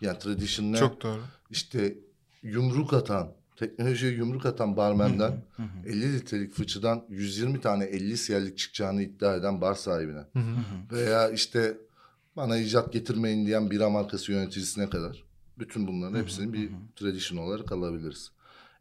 Yani 0.00 0.18
Tradition 0.18 0.72
ne? 0.72 0.76
Çok 0.76 1.02
doğru. 1.02 1.20
İşte 1.50 1.98
yumruk 2.42 2.92
atan, 2.92 3.32
teknolojiye 3.58 4.12
yumruk 4.12 4.46
atan 4.46 4.76
barmenden 4.76 5.44
50 5.86 6.14
litrelik 6.14 6.52
fıçıdan 6.52 7.04
120 7.08 7.60
tane 7.60 7.84
50 7.84 8.16
siyerlik 8.16 8.58
çıkacağını 8.58 9.02
iddia 9.02 9.34
eden 9.34 9.60
bar 9.60 9.74
sahibine. 9.74 10.24
Veya 10.92 11.30
işte 11.30 11.78
bana 12.36 12.58
icat 12.58 12.92
getirmeyin 12.92 13.46
diyen 13.46 13.70
bira 13.70 13.90
markası 13.90 14.32
yöneticisine 14.32 14.90
kadar. 14.90 15.24
Bütün 15.58 15.86
bunların 15.86 16.18
hepsini 16.18 16.52
bir 16.52 16.70
tradition 16.96 17.38
olarak 17.38 17.72
alabiliriz. 17.72 18.30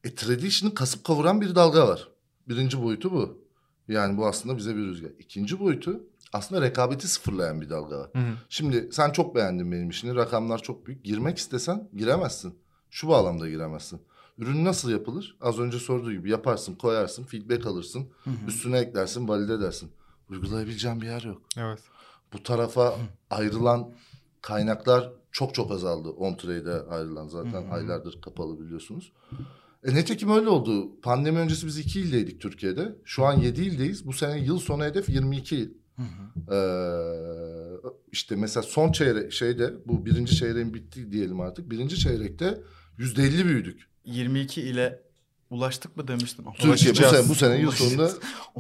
E 0.04 0.16
tradition'ı 0.16 0.74
kasıp 0.74 1.04
kavuran 1.04 1.42
bir 1.42 1.56
dalga 1.56 1.88
var. 1.88 2.08
Birinci 2.50 2.82
boyutu 2.82 3.12
bu. 3.12 3.48
Yani 3.88 4.18
bu 4.18 4.28
aslında 4.28 4.58
bize 4.58 4.76
bir 4.76 4.82
rüzgar. 4.82 5.12
İkinci 5.20 5.60
boyutu 5.60 6.04
aslında 6.34 6.62
rekabeti 6.62 7.08
sıfırlayan 7.08 7.62
bir 7.62 7.70
dalga 7.70 7.98
var. 7.98 8.10
Hı 8.13 8.20
hı. 8.20 8.34
Şimdi 8.50 8.90
sen 8.92 9.12
çok 9.12 9.36
beğendin 9.36 9.72
benim 9.72 9.90
işini. 9.90 10.16
Rakamlar 10.16 10.63
çok 10.63 10.88
büyük. 10.88 11.04
Girmek 11.04 11.38
istesen 11.38 11.90
giremezsin. 11.96 12.56
Şu 12.90 13.08
bağlamda 13.08 13.50
giremezsin. 13.50 14.02
Ürün 14.38 14.65
nasıl 14.65 14.91
yapılır? 14.91 15.38
Az 15.41 15.60
önce 15.60 15.80
sorduğu 15.80 16.12
gibi 16.12 16.30
yaparsın, 16.30 16.76
koyarsın, 16.76 17.23
feedback 17.23 17.65
alırsın. 17.65 18.08
Üstüne 18.47 18.78
eklersin, 18.80 19.28
valide 19.28 19.54
edersin. 19.54 19.91
Uygulayabileceğin 20.30 21.02
bir 21.02 21.06
yer 21.06 21.21
yok. 21.21 21.41
Evet. 21.58 21.80
Bu 22.34 22.43
tarafa 22.43 22.95
ayrılan 23.30 23.91
kaynaklar 24.41 25.12
çok 25.32 25.56
çok 25.56 25.71
azaldı. 25.71 26.10
On-trade'e 26.10 26.89
ayrılan 26.89 27.28
zaten 27.28 27.69
aylardır 27.71 28.21
kapalı 28.21 28.60
biliyorsunuz. 28.60 29.12
E 29.84 29.95
nitekim 29.95 30.30
öyle 30.30 30.50
oldu. 30.50 31.02
Pandemi 31.02 31.39
öncesi 31.39 31.67
biz 31.67 31.78
iki 31.78 32.02
ildeydik 32.02 32.41
Türkiye'de. 32.41 32.95
Şu 33.06 33.26
an 33.26 33.34
yedi 33.39 33.62
ildeyiz. 33.62 34.06
Bu 34.06 34.13
sene 34.13 34.39
yıl 34.39 34.60
sonu 34.60 34.84
hedef 34.84 35.10
22 35.10 35.56
il. 35.56 35.69
Ee, 36.52 36.58
işte 38.12 38.36
mesela 38.36 38.63
son 38.63 38.91
çeyrek 38.91 39.34
şeyde 39.34 39.73
bu 39.86 40.06
birinci 40.06 40.36
çeyreğin 40.36 40.73
bitti 40.73 41.12
diyelim 41.12 41.41
artık. 41.41 41.71
Birinci 41.71 41.95
çeyrekte 42.00 42.62
yüzde 42.97 43.23
elli 43.23 43.45
büyüdük. 43.45 43.88
22 44.08 44.62
ile 44.62 45.00
ulaştık 45.50 45.98
mı 45.98 46.08
demiştin. 46.08 46.46
Türkiye 46.60 46.91
bu 46.93 46.98
sene, 46.98 47.30
bu 47.30 47.36
sene 47.36 47.58
yıl 47.58 47.72
sonunda 47.72 48.10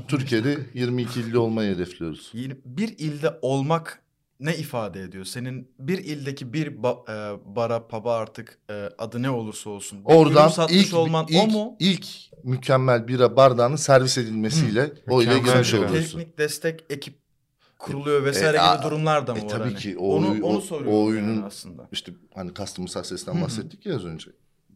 Türkiye'de 0.07 0.57
22 0.73 1.19
ilde 1.19 1.37
olmayı 1.37 1.75
hedefliyoruz. 1.75 2.29
Yeni, 2.33 2.55
bir 2.65 2.87
ilde 2.97 3.39
olmak 3.41 4.01
ne 4.39 4.57
ifade 4.57 5.01
ediyor? 5.01 5.25
Senin 5.25 5.71
bir 5.79 5.97
ildeki 5.97 6.53
bir 6.53 6.67
ba- 6.67 7.11
e, 7.35 7.39
bara, 7.55 7.87
pub'a 7.87 8.15
artık 8.15 8.57
e, 8.69 8.89
adı 8.97 9.21
ne 9.21 9.29
olursa 9.29 9.69
olsun. 9.69 9.99
Oradan 10.05 10.51
ilk, 10.69 10.93
olman 10.93 11.25
ilk, 11.29 11.43
o 11.43 11.47
mu? 11.47 11.75
ilk 11.79 12.07
mükemmel 12.43 13.07
bira 13.07 13.35
bardağının 13.35 13.75
servis 13.75 14.17
edilmesiyle 14.17 14.91
o 15.09 15.21
ile 15.21 15.39
girmiş 15.39 15.73
bira. 15.73 15.87
oluyorsun. 15.89 16.17
Teknik 16.19 16.37
destek 16.37 16.83
ekip 16.89 17.15
kuruluyor 17.79 18.25
vesaire 18.25 18.47
E, 18.57 18.59
gibi 18.59 18.61
a- 18.61 18.83
durumlar 18.83 19.27
da 19.27 19.33
mı 19.33 19.39
e, 19.39 19.43
var? 19.43 19.49
tabii 19.49 19.63
hani? 19.63 19.75
ki 19.75 19.97
o 19.97 20.15
onu, 20.15 20.31
oy- 20.31 20.39
onu 20.43 20.57
o- 20.57 20.61
soruyorum 20.61 20.93
o 20.93 21.11
yani 21.11 21.27
oyunun- 21.27 21.41
aslında. 21.43 21.87
İşte 21.91 22.11
hani 22.35 22.53
customer 22.53 22.87
success'ten 22.87 23.41
bahsettik 23.41 23.85
ya 23.85 23.95
az 23.95 24.05
önce. 24.05 24.31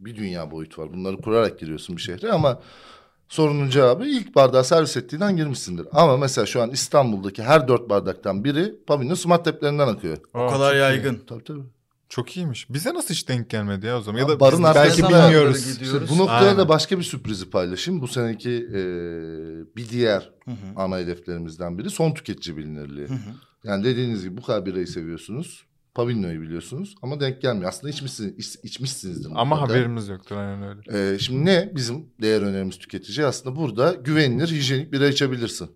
Bir 0.05 0.15
dünya 0.15 0.51
boyutu 0.51 0.81
var. 0.81 0.93
Bunları 0.93 1.17
kurarak 1.17 1.59
giriyorsun 1.59 1.97
bir 1.97 2.01
şehre 2.01 2.31
ama 2.31 2.59
sorunun 3.29 3.69
cevabı 3.69 4.05
ilk 4.05 4.35
bardağı 4.35 4.63
servis 4.63 4.97
ettiğinden 4.97 5.37
girmişsindir. 5.37 5.87
Ama 5.91 6.17
mesela 6.17 6.45
şu 6.45 6.61
an 6.61 6.71
İstanbul'daki 6.71 7.43
her 7.43 7.67
dört 7.67 7.89
bardaktan 7.89 8.43
biri 8.43 8.75
Pavino 8.87 9.15
Smart 9.15 9.45
Tap'lerinden 9.45 9.87
akıyor. 9.87 10.17
O 10.33 10.39
Aa, 10.39 10.49
kadar 10.49 10.69
çok 10.69 10.75
iyi. 10.75 10.79
yaygın. 10.79 11.21
Tabii 11.27 11.43
tabii. 11.43 11.63
Çok 12.09 12.37
iyiymiş. 12.37 12.69
Bize 12.69 12.93
nasıl 12.93 13.13
hiç 13.13 13.29
denk 13.29 13.49
gelmedi 13.49 13.85
ya 13.85 13.97
o 13.97 14.01
zaman? 14.01 14.19
Ya 14.19 14.25
Abi 14.25 14.31
da 14.31 14.39
barın 14.39 14.63
belki 14.63 15.03
bilmiyoruz. 15.03 15.81
İşte 15.81 15.95
bu 16.09 16.17
noktada 16.17 16.37
Aynen. 16.37 16.57
da 16.57 16.69
başka 16.69 16.97
bir 16.97 17.03
sürprizi 17.03 17.49
paylaşayım. 17.49 18.01
Bu 18.01 18.07
seneki 18.07 18.49
e, 18.49 18.81
bir 19.75 19.89
diğer 19.89 20.31
Hı 20.45 20.51
hı. 20.51 20.55
ana 20.75 20.97
hedeflerimizden 20.97 21.77
biri 21.77 21.89
son 21.89 22.11
tüketici 22.11 22.57
bilinirliği. 22.57 23.07
Hı 23.07 23.13
hı. 23.13 23.17
Yani 23.63 23.83
dediğiniz 23.83 24.23
gibi 24.23 24.37
bu 24.37 24.41
kadar 24.41 24.65
birayı 24.65 24.87
seviyorsunuz. 24.87 25.65
Pavino'yu 25.95 26.41
biliyorsunuz 26.41 26.95
ama 27.01 27.19
denk 27.19 27.41
gelmiyor. 27.41 27.69
Aslında 27.69 27.91
içmişsiniz, 27.93 28.33
iç- 28.37 28.59
içmişsinizdir. 28.63 29.29
Ama 29.35 29.43
mutlaka. 29.45 29.73
haberimiz 29.73 30.07
yoktur 30.07 30.35
aynen 30.35 30.63
öyle. 30.63 31.13
Ee, 31.13 31.19
şimdi 31.19 31.45
ne 31.45 31.71
bizim 31.75 32.05
değer 32.21 32.41
önerimiz 32.41 32.77
tüketici? 32.77 33.25
Aslında 33.25 33.55
burada 33.55 33.93
güvenilir, 33.93 34.47
hijyenik 34.47 34.91
bira 34.91 35.07
içebilirsin. 35.07 35.71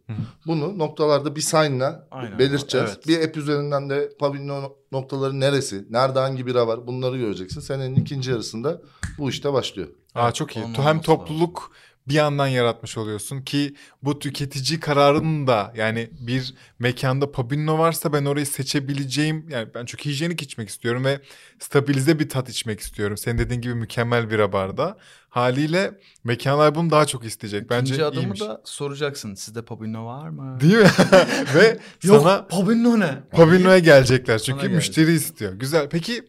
Bunu 0.47 0.77
noktalarda 0.77 1.35
bir 1.35 1.41
sign'la 1.41 2.07
belirteceğiz. 2.39 2.89
Evet. 2.95 3.07
Bir 3.07 3.27
app 3.27 3.37
üzerinden 3.37 3.89
de 3.89 4.09
pavino 4.19 4.75
noktaları 4.91 5.39
neresi, 5.39 5.85
nerede 5.89 6.19
hangi 6.19 6.45
bira 6.45 6.67
var 6.67 6.87
bunları 6.87 7.17
göreceksin. 7.17 7.61
Senenin 7.61 7.95
ikinci 7.95 8.31
yarısında 8.31 8.81
bu 9.17 9.29
işte 9.29 9.53
başlıyor. 9.53 9.87
Aa 10.15 10.31
çok 10.31 10.55
iyi. 10.55 10.65
onun 10.65 10.73
Hem 10.73 11.01
topluluk 11.01 11.71
bir 12.07 12.13
yandan 12.13 12.47
yaratmış 12.47 12.97
oluyorsun 12.97 13.41
ki 13.41 13.75
bu 14.03 14.19
tüketici 14.19 14.79
kararının 14.79 15.47
da 15.47 15.73
yani 15.75 16.09
bir 16.19 16.53
mekanda 16.79 17.31
Pabinno 17.31 17.77
varsa 17.79 18.13
ben 18.13 18.25
orayı 18.25 18.45
seçebileceğim 18.45 19.49
yani 19.49 19.67
ben 19.75 19.85
çok 19.85 20.05
hijyenik 20.05 20.41
içmek 20.41 20.69
istiyorum 20.69 21.05
ve 21.05 21.19
stabilize 21.59 22.19
bir 22.19 22.29
tat 22.29 22.49
içmek 22.49 22.79
istiyorum. 22.79 23.17
Senin 23.17 23.37
dediğin 23.37 23.61
gibi 23.61 23.75
mükemmel 23.75 24.29
bir 24.29 24.51
barda. 24.51 24.97
Haliyle 25.29 25.99
mekanlar 26.23 26.75
bunu 26.75 26.91
daha 26.91 27.05
çok 27.05 27.25
isteyecek. 27.25 27.69
Bence 27.69 27.93
İkinci 27.93 28.05
adımı 28.05 28.21
iyiymiş. 28.21 28.41
da 28.41 28.61
soracaksın. 28.65 29.35
Sizde 29.35 29.61
Pabino 29.61 30.05
var 30.05 30.29
mı? 30.29 30.57
Değil 30.61 30.77
mi? 30.77 30.89
ve 31.55 31.79
Yok 32.03 32.21
sana 32.21 32.47
Pabino 32.47 32.99
ne? 32.99 33.23
Pabinno'ya 33.31 33.79
gelecekler 33.79 34.39
çünkü 34.39 34.69
müşteri 34.69 35.13
istiyor. 35.13 35.53
Güzel. 35.53 35.89
Peki 35.89 36.23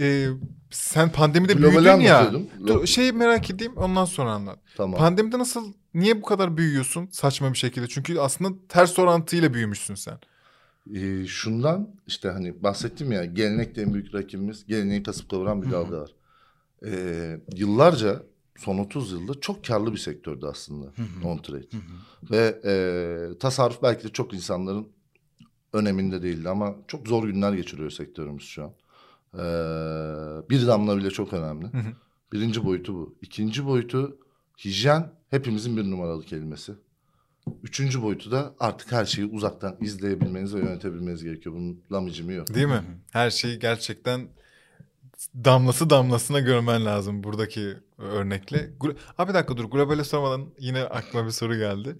e, 0.00 0.28
sen 0.70 1.12
pandemide 1.12 1.52
Globali 1.52 1.74
büyüdün 1.74 2.00
ya. 2.00 2.32
Dur, 2.66 2.86
şey 2.86 3.12
merak 3.12 3.50
edeyim 3.50 3.72
ondan 3.76 4.04
sonra 4.04 4.32
anlat. 4.32 4.58
Tamam. 4.76 4.98
Pandemide 4.98 5.38
nasıl, 5.38 5.72
niye 5.94 6.22
bu 6.22 6.22
kadar 6.22 6.56
büyüyorsun 6.56 7.08
saçma 7.12 7.52
bir 7.52 7.58
şekilde? 7.58 7.86
Çünkü 7.88 8.18
aslında 8.18 8.58
ters 8.68 8.98
orantıyla 8.98 9.54
büyümüşsün 9.54 9.94
sen. 9.94 10.18
Ee, 10.94 11.26
şundan 11.26 11.88
işte 12.06 12.28
hani 12.28 12.62
bahsettim 12.62 13.12
ya 13.12 13.24
gelenek 13.24 13.76
de 13.76 13.82
en 13.82 13.94
büyük 13.94 14.14
rakibimiz. 14.14 14.66
Geleneği 14.66 15.02
kasıp 15.02 15.30
kavuran 15.30 15.62
bir 15.62 15.70
dalga 15.70 16.00
var. 16.00 16.10
Ee, 16.86 17.40
yıllarca 17.54 18.22
son 18.56 18.78
30 18.78 19.12
yılda 19.12 19.40
çok 19.40 19.64
karlı 19.64 19.92
bir 19.92 19.98
sektördü 19.98 20.46
aslında 20.46 20.86
on 21.24 21.38
trade. 21.38 21.66
Ve 22.30 22.60
e, 22.64 23.38
tasarruf 23.38 23.82
belki 23.82 24.04
de 24.04 24.08
çok 24.08 24.34
insanların 24.34 24.88
öneminde 25.72 26.22
değildi 26.22 26.48
ama 26.48 26.74
çok 26.88 27.08
zor 27.08 27.24
günler 27.24 27.52
geçiriyor 27.52 27.90
sektörümüz 27.90 28.44
şu 28.44 28.64
an. 28.64 28.72
Ee, 29.38 30.50
bir 30.50 30.66
damla 30.66 30.96
bile 30.96 31.10
çok 31.10 31.32
önemli. 31.32 31.66
Hı 31.66 31.78
hı. 31.78 31.92
Birinci 32.32 32.64
boyutu 32.64 32.94
bu. 32.94 33.18
İkinci 33.22 33.66
boyutu 33.66 34.18
hijyen 34.64 35.12
hepimizin 35.30 35.76
bir 35.76 35.90
numaralı 35.90 36.24
kelimesi. 36.24 36.72
Üçüncü 37.62 38.02
boyutu 38.02 38.30
da 38.30 38.54
artık 38.60 38.92
her 38.92 39.04
şeyi 39.04 39.26
uzaktan 39.26 39.76
izleyebilmeniz 39.80 40.54
ve 40.54 40.58
yönetebilmeniz 40.58 41.24
gerekiyor. 41.24 41.54
Bunun 41.54 41.80
lamıcımı 41.92 42.32
yok. 42.32 42.54
Değil 42.54 42.66
mi? 42.66 42.82
Her 43.12 43.30
şeyi 43.30 43.58
gerçekten 43.58 44.28
damlası 45.34 45.90
damlasına 45.90 46.40
görmen 46.40 46.84
lazım 46.84 47.24
buradaki 47.24 47.74
örnekle. 47.98 48.70
Abi 49.18 49.28
bir 49.28 49.34
dakika 49.34 49.56
dur 49.56 49.64
globale 49.64 50.04
sormadan 50.04 50.46
yine 50.58 50.82
aklıma 50.82 51.26
bir 51.26 51.30
soru 51.30 51.56
geldi. 51.56 51.96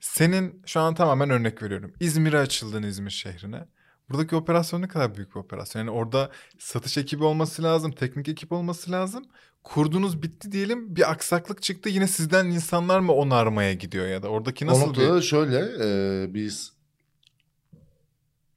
Senin 0.00 0.62
şu 0.66 0.80
an 0.80 0.94
tamamen 0.94 1.30
örnek 1.30 1.62
veriyorum. 1.62 1.92
İzmir'e 2.00 2.38
açıldın 2.38 2.82
İzmir 2.82 3.10
şehrine. 3.10 3.66
Buradaki 4.10 4.36
operasyon 4.36 4.82
ne 4.82 4.88
kadar 4.88 5.14
büyük 5.16 5.30
bir 5.34 5.40
operasyon. 5.40 5.80
Yani 5.82 5.90
orada 5.90 6.30
satış 6.58 6.98
ekibi 6.98 7.24
olması 7.24 7.62
lazım, 7.62 7.92
teknik 7.92 8.28
ekip 8.28 8.52
olması 8.52 8.90
lazım. 8.92 9.24
Kurdunuz 9.64 10.22
bitti 10.22 10.52
diyelim 10.52 10.96
bir 10.96 11.10
aksaklık 11.10 11.62
çıktı 11.62 11.88
yine 11.88 12.06
sizden 12.06 12.46
insanlar 12.46 13.00
mı 13.00 13.12
onarmaya 13.12 13.72
gidiyor 13.72 14.06
ya 14.06 14.22
da 14.22 14.28
oradaki 14.28 14.64
O 14.64 14.68
nasıl 14.68 14.86
noktada 14.86 15.16
bir... 15.16 15.22
şöyle 15.22 15.58
e, 15.80 16.34
biz 16.34 16.72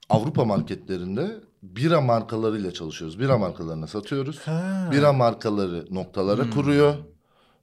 Avrupa 0.10 0.46
marketlerinde 0.46 1.32
bira 1.64 2.02
markalarıyla 2.02 2.72
çalışıyoruz. 2.72 3.20
Bira 3.20 3.38
markalarına 3.38 3.88
satıyoruz. 3.88 4.40
Ha. 4.40 4.90
Bira 4.92 5.14
markaları 5.14 5.86
noktalara 5.92 6.44
Hmm. 6.44 6.52
kuruyor. 6.52 6.96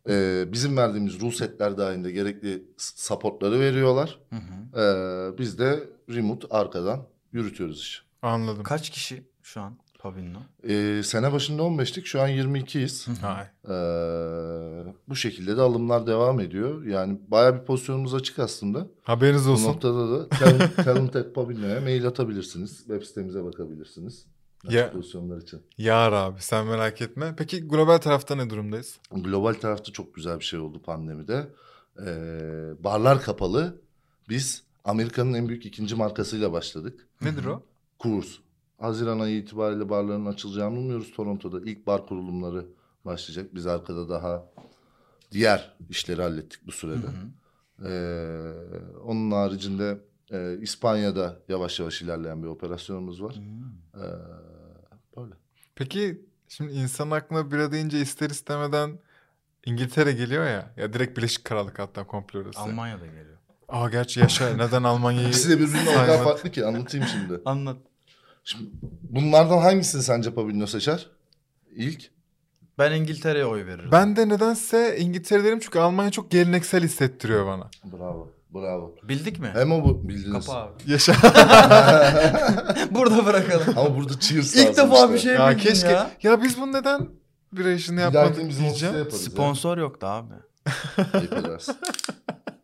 Ee, 0.08 0.44
bizim 0.52 0.76
verdiğimiz 0.76 1.20
ruhsetler 1.20 1.78
dahilinde 1.78 2.10
gerekli 2.10 2.64
supportları 2.76 3.60
veriyorlar. 3.60 4.18
Hı 4.30 4.36
hı. 4.36 4.80
Ee, 4.80 5.38
biz 5.38 5.58
de 5.58 5.88
remote 6.14 6.46
arkadan 6.50 7.06
yürütüyoruz 7.32 7.78
işi. 7.80 8.02
Anladım. 8.22 8.62
Kaç 8.62 8.90
kişi 8.90 9.22
şu 9.42 9.60
an 9.60 9.78
Pavino? 9.98 10.38
Ee, 10.68 11.02
sene 11.04 11.32
başında 11.32 11.62
15'tik 11.62 12.04
şu 12.04 12.20
an 12.22 12.28
22'yiz. 12.28 13.06
Ay. 13.24 13.46
Ee, 13.64 14.94
bu 15.08 15.16
şekilde 15.16 15.56
de 15.56 15.60
alımlar 15.60 16.06
devam 16.06 16.40
ediyor. 16.40 16.84
Yani 16.84 17.18
bayağı 17.28 17.60
bir 17.60 17.64
pozisyonumuz 17.64 18.14
açık 18.14 18.38
aslında. 18.38 18.86
Haberiniz 19.02 19.46
Bu 19.46 19.50
olsun. 19.50 19.68
noktada 19.68 20.10
da 20.10 20.28
talent, 20.28 20.76
talent 20.84 21.16
at 21.16 21.34
Pavino'ya 21.34 21.80
mail 21.80 22.06
atabilirsiniz. 22.06 22.76
Web 22.78 23.02
sitemize 23.02 23.44
bakabilirsiniz. 23.44 24.26
Açık 24.64 24.72
Ya- 24.74 24.92
pozisyonlar 24.92 25.42
için. 25.42 25.62
Yar 25.78 26.12
abi 26.12 26.40
sen 26.40 26.66
merak 26.66 27.02
etme. 27.02 27.34
Peki 27.38 27.68
global 27.68 27.98
tarafta 27.98 28.34
ne 28.36 28.50
durumdayız? 28.50 28.98
Global 29.12 29.54
tarafta 29.54 29.92
çok 29.92 30.14
güzel 30.14 30.38
bir 30.38 30.44
şey 30.44 30.58
oldu 30.58 30.82
pandemide. 30.82 31.46
Ee, 32.06 32.84
barlar 32.84 33.22
kapalı. 33.22 33.80
Biz 34.28 34.62
Amerika'nın 34.84 35.34
en 35.34 35.48
büyük 35.48 35.66
ikinci 35.66 35.94
markasıyla 35.94 36.52
başladık. 36.52 37.08
Nedir 37.22 37.44
o? 37.44 37.62
Kurs. 37.98 38.28
Haziran 38.78 39.20
ayı 39.20 39.36
itibariyle 39.36 39.88
barların 39.88 40.26
açılacağını 40.26 40.78
umuyoruz 40.78 41.12
Toronto'da. 41.12 41.60
ilk 41.70 41.86
bar 41.86 42.06
kurulumları 42.06 42.66
başlayacak. 43.04 43.54
Biz 43.54 43.66
arkada 43.66 44.08
daha 44.08 44.46
diğer 45.32 45.76
işleri 45.90 46.22
hallettik 46.22 46.66
bu 46.66 46.72
sürede. 46.72 47.06
Ee, 47.84 49.00
onun 49.04 49.30
haricinde 49.30 50.00
e, 50.30 50.58
İspanya'da 50.60 51.38
yavaş 51.48 51.80
yavaş 51.80 52.02
ilerleyen 52.02 52.42
bir 52.42 52.48
operasyonumuz 52.48 53.22
var. 53.22 53.40
Ee, 53.94 54.00
böyle. 55.16 55.34
Peki 55.74 56.26
şimdi 56.48 56.72
insan 56.72 57.10
aklına 57.10 57.50
bira 57.50 57.72
deyince 57.72 58.00
ister 58.00 58.30
istemeden 58.30 58.98
İngiltere 59.66 60.12
geliyor 60.12 60.44
ya. 60.44 60.72
Ya 60.76 60.92
direkt 60.92 61.16
Birleşik 61.16 61.44
Krallık 61.44 61.78
hatta 61.78 62.06
komple 62.06 62.38
orası. 62.38 62.60
Almanya'da 62.60 63.06
geliyor. 63.06 63.38
Aa 63.70 63.88
gerçi 63.88 64.20
yaşa 64.20 64.56
neden 64.56 64.82
Almanya'yı 64.82 65.28
İkisi 65.28 65.48
de 65.50 65.58
birbirinden 65.58 65.86
o 65.96 66.06
kadar 66.06 66.24
farklı 66.24 66.50
ki 66.50 66.66
anlatayım 66.66 67.06
şimdi. 67.06 67.40
Anlat. 67.44 67.76
Şimdi 68.44 68.70
bunlardan 69.02 69.58
hangisini 69.58 70.02
sence 70.02 70.34
Pablo 70.34 70.66
seçer? 70.66 71.06
İlk. 71.76 72.10
Ben 72.78 72.92
İngiltere'ye 72.92 73.44
oy 73.46 73.66
veririm. 73.66 73.88
Ben 73.92 74.16
de 74.16 74.28
nedense 74.28 74.96
İngiltere 74.98 75.44
derim 75.44 75.58
çünkü 75.60 75.78
Almanya 75.78 76.10
çok 76.10 76.30
geleneksel 76.30 76.82
hissettiriyor 76.82 77.46
bana. 77.46 77.68
Bravo. 77.84 78.28
Bravo. 78.54 78.94
Bildik 79.08 79.38
mi? 79.38 79.50
Hem 79.54 79.72
o 79.72 79.84
bu 79.84 80.08
bildiniz. 80.08 80.46
Kapa 80.46 80.58
abi. 80.58 80.72
Yaşa. 80.92 81.12
Burada 82.90 83.26
bırakalım. 83.26 83.78
Ama 83.78 83.96
burada 83.96 84.20
cheers 84.20 84.56
İlk 84.56 84.76
defa 84.76 84.94
işte. 84.96 85.12
bir 85.14 85.18
şey 85.18 85.34
ya 85.34 85.56
keşke. 85.56 85.88
ya. 85.88 86.10
Ya. 86.22 86.42
biz 86.42 86.60
bunu 86.60 86.72
neden 86.72 87.08
bira 87.52 87.72
işini 87.72 87.96
Bir 87.96 88.02
yapmadık 88.02 88.58
diyeceğim. 88.58 88.96
yaparız. 88.98 89.24
ya. 89.26 89.30
Sponsor 89.30 89.78
yoktu 89.78 90.06
abi. 90.06 90.34
Ayıp 91.12 91.32
edersin. 91.32 91.74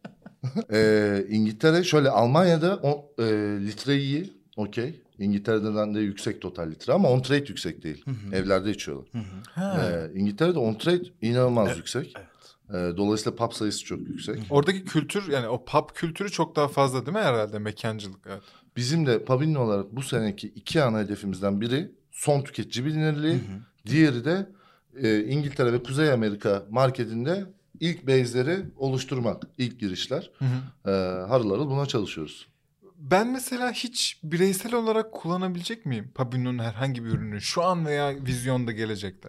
Ee, 0.72 1.24
İngiltere 1.28 1.84
şöyle 1.84 2.10
Almanya'da 2.10 2.76
o, 2.82 3.12
e, 3.18 3.24
litre 3.60 3.96
iyi 3.96 4.32
okey. 4.56 5.00
İngiltere'den 5.18 5.94
de 5.94 6.00
yüksek 6.00 6.40
total 6.40 6.70
litre 6.70 6.92
ama 6.92 7.08
on 7.10 7.20
trade 7.20 7.44
yüksek 7.48 7.82
değil. 7.82 8.04
Evlerde 8.32 8.70
içiyorlar. 8.70 9.08
Ha. 9.54 9.80
Ee, 9.82 10.18
İngiltere'de 10.18 10.58
on 10.58 10.74
trade 10.74 11.02
inanılmaz 11.22 11.76
yüksek. 11.76 12.14
evet. 12.16 12.26
Ee, 12.70 12.96
dolayısıyla 12.96 13.36
pub 13.36 13.52
sayısı 13.52 13.84
çok 13.84 14.00
yüksek. 14.00 14.38
Oradaki 14.50 14.84
kültür 14.84 15.32
yani 15.32 15.48
o 15.48 15.64
pub 15.64 15.90
kültürü 15.94 16.30
çok 16.30 16.56
daha 16.56 16.68
fazla 16.68 17.06
değil 17.06 17.16
mi 17.16 17.22
herhalde 17.22 17.58
mekancılık 17.58 18.20
evet. 18.26 18.42
Bizim 18.76 19.06
de 19.06 19.24
Pabinli 19.24 19.58
olarak 19.58 19.96
bu 19.96 20.02
seneki 20.02 20.48
iki 20.48 20.82
ana 20.82 20.98
hedefimizden 20.98 21.60
biri 21.60 21.90
son 22.10 22.42
tüketici 22.42 22.86
bilinirliği. 22.86 23.40
Diğeri 23.86 24.24
de 24.24 24.46
e, 25.02 25.24
İngiltere 25.24 25.72
ve 25.72 25.82
Kuzey 25.82 26.12
Amerika 26.12 26.66
marketinde 26.70 27.44
ilk 27.80 28.06
base'leri 28.06 28.64
oluşturmak. 28.76 29.42
ilk 29.58 29.80
girişler. 29.80 30.30
Ee, 30.86 30.90
harıl 31.28 31.50
harıl 31.50 31.70
buna 31.70 31.86
çalışıyoruz. 31.86 32.46
Ben 32.98 33.32
mesela 33.32 33.72
hiç 33.72 34.20
bireysel 34.22 34.74
olarak 34.74 35.12
kullanabilecek 35.12 35.86
miyim 35.86 36.12
Pabino'nun 36.14 36.58
herhangi 36.58 37.04
bir 37.04 37.08
ürünü 37.08 37.40
şu 37.40 37.62
an 37.64 37.86
veya 37.86 38.24
vizyonda 38.24 38.72
gelecekte? 38.72 39.28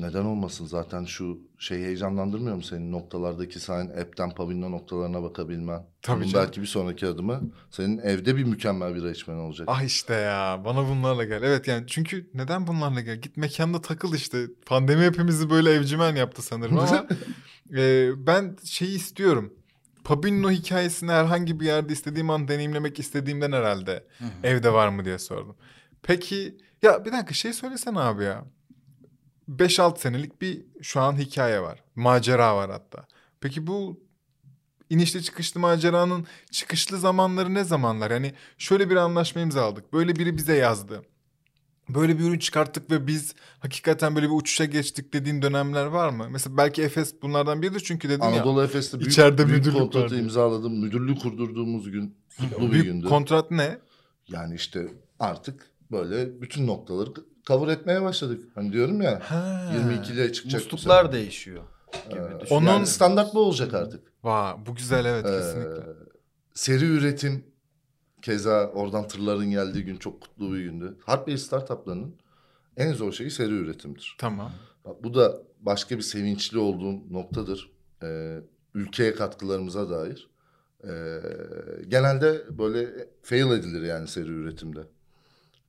Neden 0.00 0.24
olmasın 0.24 0.66
zaten 0.66 1.04
şu 1.04 1.38
şey 1.58 1.78
heyecanlandırmıyor 1.78 2.56
mu 2.56 2.62
senin 2.62 2.92
noktalardaki 2.92 3.60
sen 3.60 3.86
app'ten 3.86 4.30
Pavino 4.30 4.70
noktalarına 4.70 5.22
bakabilmen? 5.22 5.86
Tabii 6.02 6.20
Bunun 6.20 6.28
canım. 6.28 6.46
belki 6.46 6.60
bir 6.60 6.66
sonraki 6.66 7.06
adımı 7.06 7.40
senin 7.70 7.98
evde 7.98 8.36
bir 8.36 8.44
mükemmel 8.44 8.94
bir 8.94 9.10
içmen 9.10 9.34
olacak. 9.34 9.68
Ah 9.70 9.82
işte 9.82 10.14
ya 10.14 10.62
bana 10.64 10.88
bunlarla 10.88 11.24
gel. 11.24 11.42
Evet 11.42 11.68
yani 11.68 11.84
çünkü 11.86 12.30
neden 12.34 12.66
bunlarla 12.66 13.00
gel? 13.00 13.16
Git 13.16 13.36
mekanda 13.36 13.80
takıl 13.80 14.14
işte. 14.14 14.46
Pandemi 14.66 15.04
hepimizi 15.04 15.50
böyle 15.50 15.70
evcimen 15.70 16.16
yaptı 16.16 16.42
sanırım 16.42 16.78
ama 16.78 17.06
e, 17.76 18.10
ben 18.26 18.56
şeyi 18.64 18.96
istiyorum. 18.96 19.54
Pabinno 20.04 20.50
hikayesini 20.50 21.10
herhangi 21.10 21.60
bir 21.60 21.66
yerde 21.66 21.92
istediğim 21.92 22.30
an 22.30 22.48
deneyimlemek 22.48 22.98
istediğimden 22.98 23.52
herhalde 23.52 24.06
evde 24.42 24.72
var 24.72 24.88
mı 24.88 25.04
diye 25.04 25.18
sordum. 25.18 25.56
Peki 26.02 26.56
ya 26.82 27.04
bir 27.04 27.12
dakika 27.12 27.34
şey 27.34 27.52
söylesene 27.52 27.98
abi 28.00 28.24
ya. 28.24 28.44
5-6 29.50 29.98
senelik 29.98 30.42
bir 30.42 30.64
şu 30.82 31.00
an 31.00 31.18
hikaye 31.18 31.60
var. 31.60 31.82
Macera 31.94 32.56
var 32.56 32.70
hatta. 32.70 33.06
Peki 33.40 33.66
bu 33.66 34.00
inişli 34.90 35.22
çıkışlı 35.22 35.60
maceranın 35.60 36.26
çıkışlı 36.50 36.98
zamanları 36.98 37.54
ne 37.54 37.64
zamanlar? 37.64 38.10
Yani 38.10 38.32
şöyle 38.58 38.90
bir 38.90 38.96
anlaşma 38.96 39.40
imzaladık. 39.40 39.92
Böyle 39.92 40.16
biri 40.16 40.36
bize 40.36 40.54
yazdı. 40.56 41.02
Böyle 41.88 42.18
bir 42.18 42.24
ürün 42.24 42.38
çıkarttık 42.38 42.90
ve 42.90 43.06
biz 43.06 43.34
hakikaten 43.58 44.16
böyle 44.16 44.26
bir 44.26 44.34
uçuşa 44.34 44.64
geçtik 44.64 45.12
dediğin 45.12 45.42
dönemler 45.42 45.86
var 45.86 46.10
mı? 46.10 46.26
Mesela 46.30 46.56
belki 46.56 46.82
Efes 46.82 47.22
bunlardan 47.22 47.62
biridir 47.62 47.80
çünkü 47.80 48.08
dedim 48.08 48.20
ya. 48.22 48.28
Anadolu 48.28 48.62
Efes'te 48.62 48.98
büyük, 49.00 49.12
içeride 49.12 49.46
büyük 49.46 49.58
müdürlük 49.58 49.78
kontratı 49.78 50.04
vardı. 50.04 50.18
imzaladım. 50.20 50.80
Müdürlüğü 50.80 51.14
kurdurduğumuz 51.18 51.90
gün 51.90 52.16
kutlu 52.40 52.66
bir 52.66 52.72
Büyük 52.72 52.84
gündü. 52.86 53.06
kontrat 53.08 53.50
ne? 53.50 53.78
yani 54.28 54.54
işte 54.54 54.88
artık 55.18 55.70
böyle 55.90 56.40
bütün 56.42 56.66
noktaları 56.66 57.10
cover 57.46 57.68
etmeye 57.72 58.02
başladık. 58.02 58.44
Hani 58.54 58.72
diyorum 58.72 59.02
ya 59.02 59.20
Ha. 59.30 59.70
22 59.74 60.12
ile 60.12 60.32
çıkacak 60.32 60.60
bu 60.60 60.74
Musluklar 60.74 61.12
değişiyor. 61.12 61.62
Gibi 62.10 62.20
Ee. 62.20 62.54
Onun- 62.54 62.66
Yani 62.66 62.86
standart 62.86 63.34
bu 63.34 63.40
olacak 63.40 63.74
artık. 63.74 64.12
Vay 64.24 64.54
bu 64.66 64.74
güzel 64.74 65.04
evet 65.04 65.26
Ee, 65.26 65.38
kesinlikle. 65.38 65.82
seri 66.54 66.84
üretim 66.84 67.44
keza 68.22 68.66
oradan 68.66 69.08
tırların 69.08 69.50
geldiği 69.50 69.84
gün 69.84 69.96
çok 69.96 70.20
kutlu 70.20 70.52
bir 70.54 70.60
gündü. 70.60 70.96
Hardware 71.04 71.38
startuplarının 71.38 72.14
en 72.76 72.92
zor 72.92 73.12
şeyi 73.12 73.30
seri 73.30 73.52
üretimdir. 73.52 74.16
Tamam. 74.18 74.52
Bak, 74.84 75.04
bu 75.04 75.14
da 75.14 75.38
başka 75.60 75.96
bir 75.96 76.02
sevinçli 76.02 76.58
olduğum 76.58 77.12
noktadır. 77.12 77.70
Ee, 78.02 78.38
ülkeye 78.74 79.14
katkılarımıza 79.14 79.90
dair. 79.90 80.30
Ee, 80.84 80.88
genelde 81.88 82.42
böyle 82.58 83.08
fail 83.22 83.50
edilir 83.50 83.82
yani 83.82 84.08
seri 84.08 84.28
üretimde. 84.30 84.80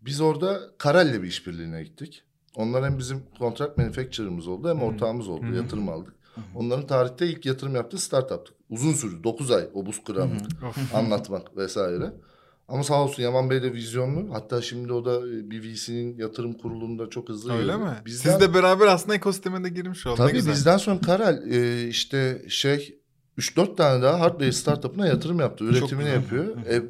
Biz 0.02 0.22
orada 0.22 0.60
Karel'le 0.78 1.24
bir 1.24 1.28
işbirliğine 1.28 1.84
gittik. 1.84 2.24
Onlar 2.56 2.86
hem 2.86 2.98
bizim 3.00 3.24
kontrat 3.40 3.78
manufacturer'ımız 3.78 4.48
oldu 4.48 4.70
hem 4.70 4.82
ortağımız 4.82 5.28
oldu. 5.30 5.56
Yatırım 5.56 5.90
aldık. 5.90 6.14
Onların 6.56 6.88
tarihte 6.88 7.28
ilk 7.28 7.46
yatırım 7.46 7.76
yaptığı 7.76 7.98
startup'tık. 7.98 8.56
Uzun 8.70 8.94
sürdü. 8.94 9.24
9 9.24 9.52
ay 9.52 9.68
o 9.74 9.86
buz 9.86 10.04
kıramı 10.04 10.36
Of. 10.70 10.96
anlatmak 10.96 11.58
vesaire. 11.58 12.14
Ama 12.68 12.84
sağ 12.84 13.04
olsun 13.04 13.24
Yaman 13.24 13.50
Bey 13.50 13.64
de 13.64 13.74
vizyonlu. 13.74 14.34
Hatta 14.34 14.62
şimdi 14.62 14.94
o 14.94 15.06
da 15.06 15.16
e, 15.28 15.50
bir 15.52 15.64
VC'nin 15.64 16.18
yatırım 16.18 16.54
kurulunda 16.54 17.10
çok 17.10 17.30
hızlı 17.30 17.52
Öyle 17.54 17.62
yürüyor. 17.62 17.80
mi? 17.80 17.94
Bizden- 18.06 18.32
Siz 18.32 18.42
de 18.42 18.54
beraber 18.54 18.88
aslında 18.88 19.16
ekosisteme 19.16 19.64
de 19.64 19.70
girmiş 19.70 20.06
oldunuz. 20.08 20.18
Tabii 20.18 20.38
güzel. 20.38 20.54
bizden 20.54 20.78
sonra 20.78 21.00
Karel 21.02 21.52
e, 21.52 21.88
işte 21.88 22.46
şey 22.50 23.00
3-4 23.38 23.76
tane 23.76 24.04
daha 24.04 24.20
hardware 24.20 24.52
startup'ına 24.52 25.08
yatırım 25.08 25.40
yaptı. 25.40 25.64
Üretimini 25.66 26.10
yapıyor. 26.10 26.46
E, 26.66 26.84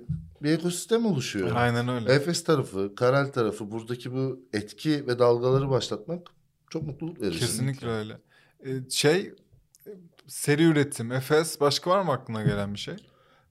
bir 0.43 0.52
ekosistem 0.52 1.06
oluşuyor. 1.06 1.52
Aynen 1.56 1.88
öyle. 1.88 2.13
Efes 2.13 2.43
tarafı, 2.43 2.95
Karel 2.95 3.32
tarafı 3.32 3.71
buradaki 3.71 4.13
bu 4.13 4.39
etki 4.54 5.08
ve 5.08 5.19
dalgaları 5.19 5.69
başlatmak 5.69 6.28
çok 6.69 6.84
mutluluk 6.84 7.21
verici. 7.21 7.39
Kesinlikle 7.39 7.88
öyle. 7.88 8.17
Ee, 8.65 8.89
şey 8.89 9.34
seri 10.28 10.63
üretim, 10.63 11.12
Efes 11.12 11.62
başka 11.62 11.89
var 11.89 12.02
mı 12.02 12.12
aklına 12.12 12.43
gelen 12.43 12.73
bir 12.73 12.80
şey? 12.80 12.95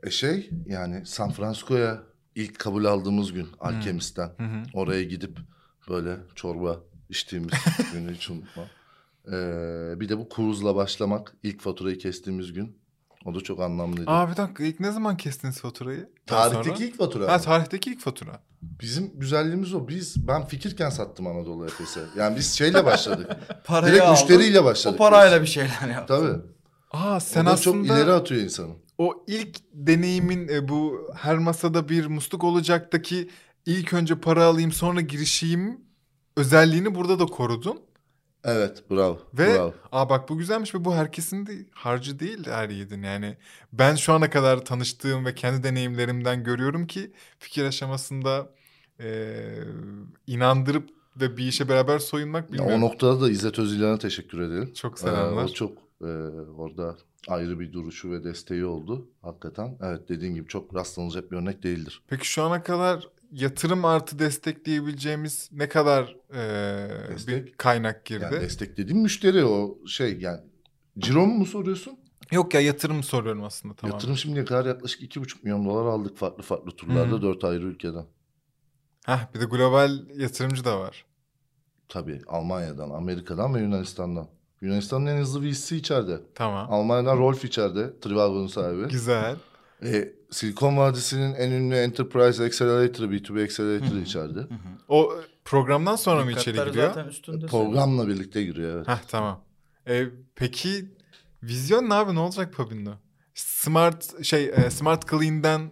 E 0.02 0.10
şey 0.10 0.50
yani 0.66 1.06
San 1.06 1.30
Francisco'ya 1.30 2.02
ilk 2.34 2.58
kabul 2.58 2.84
aldığımız 2.84 3.32
gün 3.32 3.48
Alchemist'ten 3.60 4.28
Hı 4.38 4.42
hı. 4.44 4.62
oraya 4.74 5.02
gidip 5.02 5.38
böyle 5.88 6.16
çorba 6.34 6.80
içtiğimiz 7.08 7.52
günü 7.92 8.14
hiç 8.14 8.30
unutmam. 8.30 8.66
Ee, 9.26 10.00
bir 10.00 10.08
de 10.08 10.18
bu 10.18 10.28
kuruzla 10.28 10.76
başlamak 10.76 11.34
ilk 11.42 11.60
faturayı 11.60 11.98
kestiğimiz 11.98 12.52
gün 12.52 12.78
o 13.26 13.34
da 13.34 13.40
çok 13.40 13.60
anlamlıydı. 13.60 14.10
Aa 14.10 14.30
bir 14.30 14.36
dakika 14.36 14.64
ilk 14.64 14.80
ne 14.80 14.90
zaman 14.92 15.16
kestiniz 15.16 15.60
faturayı? 15.60 16.08
Daha 16.28 16.50
Tarihteki 16.50 16.76
sonra? 16.76 16.88
ilk 16.88 16.98
fatura. 16.98 17.32
Ha 17.32 17.40
tarihteki 17.40 17.90
ilk 17.90 18.00
fatura. 18.00 18.40
Bizim 18.62 19.12
güzelliğimiz 19.18 19.74
o. 19.74 19.88
Biz 19.88 20.28
ben 20.28 20.46
fikirken 20.46 20.90
sattım 20.90 21.26
Anadolu 21.26 21.64
Efes'e. 21.66 22.00
Yani 22.16 22.36
biz 22.36 22.52
şeyle 22.52 22.84
başladık. 22.84 23.30
Parayı 23.64 23.92
Direkt 23.92 24.04
aldın, 24.06 24.12
müşteriyle 24.12 24.64
başladık. 24.64 25.00
O 25.00 25.04
parayla 25.04 25.42
bir 25.42 25.46
şeyler 25.46 25.88
yap. 25.92 26.08
Tabii. 26.08 26.38
Aa 26.90 27.16
O 27.16 27.20
sen 27.20 27.46
da 27.46 27.50
aslında 27.50 27.76
çok 27.76 27.86
ileri 27.86 28.12
atıyor 28.12 28.40
insanı. 28.42 28.72
o 28.98 29.24
ilk 29.26 29.56
deneyimin 29.72 30.48
e, 30.48 30.68
bu 30.68 31.08
her 31.16 31.38
masada 31.38 31.88
bir 31.88 32.06
musluk 32.06 32.44
olacaktaki 32.44 33.28
ilk 33.66 33.92
önce 33.92 34.14
para 34.20 34.44
alayım 34.44 34.72
sonra 34.72 35.00
girişeyim 35.00 35.80
özelliğini 36.36 36.94
burada 36.94 37.18
da 37.18 37.26
korudun. 37.26 37.80
Evet 38.48 38.90
bravo. 38.90 39.18
Ve 39.34 39.54
bravo. 39.54 39.74
aa 39.92 40.08
bak 40.08 40.28
bu 40.28 40.38
güzelmiş 40.38 40.74
ve 40.74 40.84
bu 40.84 40.94
herkesin 40.94 41.46
de 41.46 41.52
harcı 41.72 42.18
değil 42.20 42.46
her 42.46 42.68
yiğidin. 42.68 43.02
Yani 43.02 43.36
ben 43.72 43.94
şu 43.94 44.12
ana 44.12 44.30
kadar 44.30 44.64
tanıştığım 44.64 45.24
ve 45.26 45.34
kendi 45.34 45.62
deneyimlerimden 45.62 46.44
görüyorum 46.44 46.86
ki 46.86 47.12
fikir 47.38 47.64
aşamasında 47.64 48.50
e, 49.00 49.36
inandırıp 50.26 50.90
ve 51.16 51.36
bir 51.36 51.44
işe 51.48 51.68
beraber 51.68 51.98
soyunmak 51.98 52.44
Ya 52.44 52.52
bilmiyorum. 52.52 52.82
o 52.82 52.86
noktada 52.86 53.20
da 53.20 53.30
İzzet 53.30 53.58
Özilhan'a 53.58 53.98
teşekkür 53.98 54.40
edelim. 54.40 54.72
Çok 54.74 54.98
Ee, 54.98 55.00
selamlar. 55.00 55.44
o 55.44 55.48
çok 55.48 55.78
e, 56.02 56.06
orada 56.56 56.96
ayrı 57.28 57.60
bir 57.60 57.72
duruşu 57.72 58.10
ve 58.10 58.24
desteği 58.24 58.64
oldu 58.64 59.08
hakikaten. 59.22 59.78
Evet 59.82 60.08
dediğin 60.08 60.34
gibi 60.34 60.48
çok 60.48 60.74
rastlanacak 60.74 61.32
bir 61.32 61.36
örnek 61.36 61.62
değildir. 61.62 62.02
Peki 62.08 62.28
şu 62.28 62.42
ana 62.42 62.62
kadar 62.62 63.08
yatırım 63.36 63.84
artı 63.84 64.18
destek 64.18 64.64
diyebileceğimiz 64.64 65.48
ne 65.52 65.68
kadar 65.68 66.16
e, 66.32 66.38
Destek? 67.08 67.46
bir 67.46 67.52
kaynak 67.52 68.04
girdi? 68.04 68.24
Yani 68.24 68.40
desteklediğim 68.40 69.02
müşteri 69.02 69.44
o 69.44 69.78
şey 69.86 70.18
yani 70.18 70.40
ciro 70.98 71.26
mu 71.26 71.46
soruyorsun? 71.46 71.98
Yok 72.32 72.54
ya 72.54 72.60
yatırım 72.60 73.02
soruyorum 73.02 73.44
aslında 73.44 73.74
tamam. 73.74 73.92
Yatırım 73.94 74.16
şimdiye 74.16 74.44
kadar 74.44 74.66
yaklaşık 74.66 75.02
iki 75.02 75.20
buçuk 75.20 75.44
milyon 75.44 75.64
dolar 75.64 75.86
aldık 75.86 76.16
farklı 76.16 76.42
farklı 76.42 76.70
turlarda 76.70 77.22
dört 77.22 77.44
ayrı 77.44 77.62
ülkeden. 77.64 78.06
Heh, 79.06 79.34
bir 79.34 79.40
de 79.40 79.44
global 79.44 79.98
yatırımcı 80.16 80.64
da 80.64 80.80
var. 80.80 81.04
Tabii 81.88 82.22
Almanya'dan, 82.26 82.90
Amerika'dan 82.90 83.54
ve 83.54 83.60
Yunanistan'dan. 83.60 84.28
Yunanistan'ın 84.60 85.06
en 85.06 85.16
hızlı 85.16 85.42
VC'si 85.42 85.76
içeride. 85.76 86.20
Tamam. 86.34 86.72
Almanya'dan 86.72 87.18
Rolf 87.18 87.44
içeride, 87.44 88.00
Trivago'nun 88.00 88.46
sahibi. 88.46 88.88
Güzel. 88.88 89.36
E, 89.84 90.12
Silikon 90.30 90.76
Vadisi'nin 90.76 91.34
en 91.34 91.50
ünlü 91.50 91.74
Enterprise 91.74 92.44
Accelerator'ı, 92.44 93.06
B2B 93.06 93.44
Accelerator'ı 93.44 94.00
içeride. 94.00 94.40
O 94.88 95.12
programdan 95.44 95.96
sonra 95.96 96.24
mı 96.24 96.30
Dikkatler 96.30 96.52
içeri 96.52 96.68
giriyor? 96.70 96.94
zaten 96.94 97.08
üstünde. 97.08 97.46
Programla 97.46 98.08
birlikte 98.08 98.42
giriyor 98.44 98.76
evet. 98.76 98.88
Heh 98.88 99.02
tamam. 99.08 99.40
E, 99.88 100.04
peki 100.34 100.84
vizyon 101.42 101.88
ne 101.90 101.94
abi 101.94 102.14
ne 102.14 102.20
olacak 102.20 102.54
Pabin'de? 102.56 102.90
Smart 103.34 104.24
şey 104.24 104.44
e, 104.56 104.70
Smart 104.70 105.10
Clean'den 105.10 105.70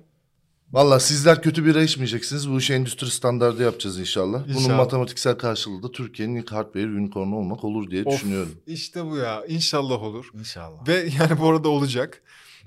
Valla 0.72 1.00
sizler 1.00 1.42
kötü 1.42 1.64
bira 1.64 1.82
içmeyeceksiniz. 1.82 2.50
Bu 2.50 2.58
işi 2.58 2.74
endüstri 2.74 3.10
standardı 3.10 3.62
yapacağız 3.62 3.98
inşallah. 3.98 4.44
Bunun 4.48 4.54
İnşallah. 4.58 4.76
matematiksel 4.76 5.34
karşılığı 5.34 5.82
da 5.82 5.92
Türkiye'nin 5.92 6.34
ilk 6.34 6.52
hardware 6.52 6.86
unicornu 6.86 7.36
olmak 7.36 7.64
olur 7.64 7.90
diye 7.90 8.04
Of, 8.04 8.14
düşünüyorum. 8.14 8.52
işte 8.66 9.04
bu 9.06 9.16
ya 9.16 9.44
inşallah 9.46 10.02
olur. 10.02 10.30
İnşallah. 10.34 10.88
Ve 10.88 11.08
yani 11.20 11.40
bu 11.40 11.48
arada 11.48 11.68
olacak. 11.68 12.22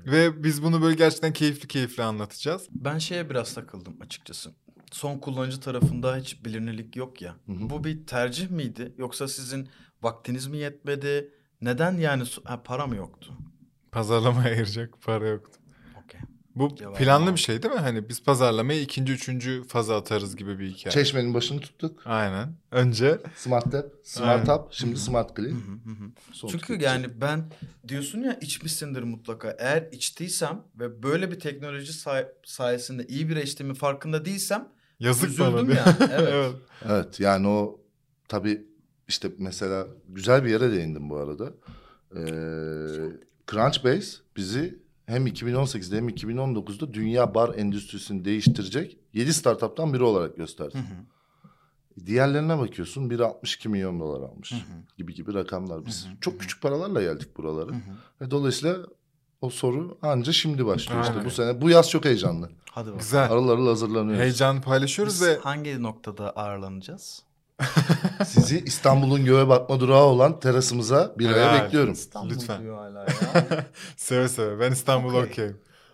Ve 0.06 0.44
biz 0.44 0.64
bunu 0.64 0.82
böyle 0.82 0.96
gerçekten 0.96 1.34
keyifli 1.34 1.68
keyifli 1.68 2.04
anlatacağız. 2.04 2.68
Ben 2.72 2.98
şeye 2.98 3.30
biraz 3.30 3.54
takıldım 3.54 3.98
açıkçası. 4.02 4.52
Son 4.92 5.18
kullanıcı 5.18 5.60
tarafında 5.60 6.18
hiç 6.18 6.46
bilinirlik 6.46 6.96
yok 6.96 7.22
ya. 7.22 7.36
Hı 7.46 7.52
hı. 7.52 7.70
Bu 7.70 7.84
bir 7.84 8.06
tercih 8.06 8.50
miydi? 8.50 8.94
Yoksa 8.98 9.28
sizin 9.28 9.70
vaktiniz 10.02 10.48
mi 10.48 10.58
yetmedi? 10.58 11.34
Neden 11.62 11.98
yani 11.98 12.24
ha, 12.44 12.64
para 12.64 12.88
mı 12.88 12.96
yoktu? 12.96 13.34
Pazarlamaya 13.92 14.50
ayıracak 14.56 15.02
para 15.02 15.28
yoktu. 15.28 15.57
Bu 16.60 16.76
Cevabı 16.76 16.98
planlı 16.98 17.32
bir 17.34 17.40
şey 17.40 17.64
değil 17.64 17.74
mi? 17.74 17.80
Hani 17.80 18.10
biz 18.10 18.24
pazarlamaya 18.24 18.82
ikinci, 18.82 19.14
üçüncü 19.14 19.64
faza 19.68 19.98
atarız 19.98 20.36
gibi 20.36 20.60
bir 20.60 20.70
hikaye. 20.70 20.92
Çeşmenin 20.94 21.34
başını 21.34 21.60
tuttuk. 21.60 22.02
Aynen. 22.06 22.54
Önce 22.72 23.20
Smart 23.36 23.72
Tap, 23.72 23.86
Smart 24.04 24.50
Aynen. 24.50 24.60
Hub, 24.62 24.68
şimdi 24.72 25.00
Smart 25.00 25.36
Clean. 25.36 25.52
Hı 25.52 25.56
hı 25.56 25.72
hı 25.90 25.90
hı. 26.06 26.10
Son 26.32 26.48
Çünkü 26.48 26.62
tüketici. 26.62 26.88
yani 26.90 27.22
ben 27.22 27.44
diyorsun 27.88 28.22
ya 28.22 28.34
içmişsindir 28.42 29.04
mutlaka. 29.04 29.56
Eğer 29.60 29.88
içtiysem 29.92 30.62
ve 30.80 31.04
böyle 31.04 31.32
bir 31.32 31.40
teknoloji 31.40 31.94
say- 31.94 32.28
sayesinde 32.46 33.06
iyi 33.08 33.30
bir 33.30 33.36
içtiğimin 33.36 33.76
farkında 33.76 34.26
değilsem 34.26 34.68
yazık 35.00 35.40
bana. 35.40 35.48
üzüldüm 35.50 35.68
diye. 35.68 35.78
ya. 35.78 35.98
Evet. 36.00 36.30
evet. 36.34 36.56
Evet 36.86 37.20
yani 37.20 37.48
o 37.48 37.82
tabii 38.28 38.66
işte 39.08 39.32
mesela 39.38 39.88
güzel 40.10 40.44
bir 40.46 40.50
yere 40.50 40.72
değindim 40.72 41.10
bu 41.10 41.18
arada. 41.18 41.54
Ee, 42.16 42.20
Crunchbase 43.52 44.18
bizi 44.38 44.87
hem 45.08 45.28
2018'de 45.28 45.98
hem 45.98 46.10
2019'da 46.10 46.94
dünya 46.94 47.36
bar 47.36 47.56
endüstrisini 47.56 48.26
değiştirecek 48.26 48.98
7 49.14 49.34
startuptan 49.34 49.94
biri 49.94 50.04
olarak 50.04 50.38
gösterdi. 50.38 50.78
Hı 50.78 50.80
hı. 50.80 52.06
Diğerlerine 52.06 52.60
bakıyorsun 52.60 53.10
biri 53.10 53.24
62 53.26 53.70
milyon 53.70 54.00
dolar 54.00 54.30
almış 54.30 54.52
Hı 54.52 54.56
hı. 54.56 54.84
gibi 54.98 55.14
gibi 55.14 55.34
rakamlar. 55.34 55.86
Biz 55.86 56.06
Hı 56.06 56.10
hı, 56.10 56.14
çok 56.22 56.40
küçük 56.40 56.62
paralarla 56.62 57.02
geldik 57.02 57.38
buralara. 57.38 57.72
Hı 57.72 57.76
hı. 57.76 57.82
Ve 58.22 58.32
dolayısıyla 58.32 58.78
o 59.42 59.50
soru 59.50 59.98
anca 60.02 60.32
şimdi 60.34 60.66
başlıyor 60.66 61.04
işte 61.04 61.26
bu 61.26 61.30
sene. 61.32 61.62
Bu 61.62 61.70
yaz 61.70 61.90
çok 61.90 62.06
heyecanlı. 62.06 62.50
Hadi 62.72 62.86
bakalım. 62.86 63.00
Güzel. 63.00 63.28
Harıl 63.28 63.48
harıl 63.48 63.68
hazırlanıyoruz. 63.68 64.22
Heyecan 64.22 64.62
paylaşıyoruz 64.62 65.14
Biz 65.14 65.28
ve 65.28 65.38
hangi 65.38 65.84
noktada 65.84 66.32
ağırlanacağız? 66.32 67.24
Sizi 68.26 68.64
İstanbul'un 68.66 69.26
göğe 69.26 69.48
bakma 69.48 69.80
durağı 69.80 70.04
olan 70.04 70.40
terasımıza 70.40 71.12
bir 71.20 71.30
aya 71.30 71.54
Helal. 71.54 71.64
bekliyorum. 71.66 71.94
İstanbul 71.94 72.30
Lütfen. 72.30 72.62
diyor 72.62 72.78
hala 72.78 73.00
ya. 73.00 73.66
seve 73.98 74.28
seve. 74.30 74.60
Ben 74.60 74.72
İstanbul'a 74.72 75.18
Okey. 75.18 75.30
okey. 75.32 75.52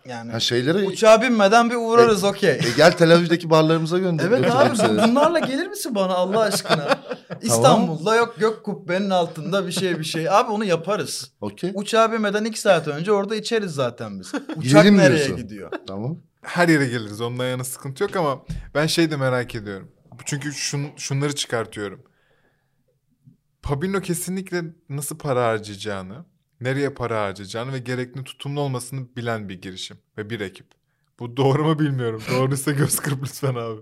Yani 0.08 0.32
Ha 0.32 0.40
şeylere 0.40 0.78
uçağa 0.86 1.22
binmeden 1.22 1.70
bir 1.70 1.74
uğrarız 1.74 2.24
okey. 2.24 2.50
e, 2.50 2.60
gel 2.76 2.92
Tel 2.92 3.14
Aviv'deki 3.14 3.50
barlarımıza 3.50 3.98
gönder. 3.98 4.24
Evet 4.24 4.38
götürelim 4.44 4.56
abi 4.70 4.76
seni. 4.76 5.02
bunlarla 5.10 5.38
gelir 5.38 5.66
misin 5.66 5.94
bana 5.94 6.14
Allah 6.14 6.40
aşkına? 6.40 6.98
İstanbul'da 7.42 8.16
yok 8.16 8.34
gök 8.38 8.64
kubbenin 8.64 9.10
altında 9.10 9.66
bir 9.66 9.72
şey 9.72 9.98
bir 9.98 10.04
şey. 10.04 10.28
Abi 10.30 10.50
onu 10.50 10.64
yaparız. 10.64 11.30
Okey. 11.40 11.70
Uçağa 11.74 12.12
binmeden 12.12 12.44
iki 12.44 12.60
saat 12.60 12.88
önce 12.88 13.12
orada 13.12 13.36
içeriz 13.36 13.72
zaten 13.72 14.20
biz. 14.20 14.28
Uçak 14.34 14.62
Gidelim 14.62 14.96
nereye 14.98 15.16
diyorsun. 15.16 15.36
gidiyor? 15.36 15.70
Tamam. 15.86 16.16
Her 16.42 16.68
yere 16.68 16.86
geliriz. 16.86 17.20
Ondan 17.20 17.44
yana 17.46 17.64
sıkıntı 17.64 18.02
yok 18.02 18.16
ama 18.16 18.38
ben 18.74 18.86
şey 18.86 19.10
de 19.10 19.16
merak 19.16 19.54
ediyorum. 19.54 19.88
Çünkü 20.24 20.52
şun, 20.52 20.86
şunları 20.96 21.34
çıkartıyorum. 21.34 22.02
Pabino 23.62 24.00
kesinlikle 24.00 24.62
nasıl 24.88 25.18
para 25.18 25.46
harcayacağını, 25.46 26.24
nereye 26.60 26.90
para 26.90 27.22
harcayacağını 27.22 27.72
ve 27.72 27.78
gerekli 27.78 28.24
tutumlu 28.24 28.60
olmasını 28.60 29.16
bilen 29.16 29.48
bir 29.48 29.62
girişim 29.62 29.96
ve 30.18 30.30
bir 30.30 30.40
ekip. 30.40 30.66
Bu 31.18 31.36
doğru 31.36 31.64
mu 31.64 31.78
bilmiyorum. 31.78 32.22
Doğruysa 32.30 32.72
göz 32.72 32.96
kırp 32.96 33.22
lütfen 33.22 33.54
abi. 33.54 33.80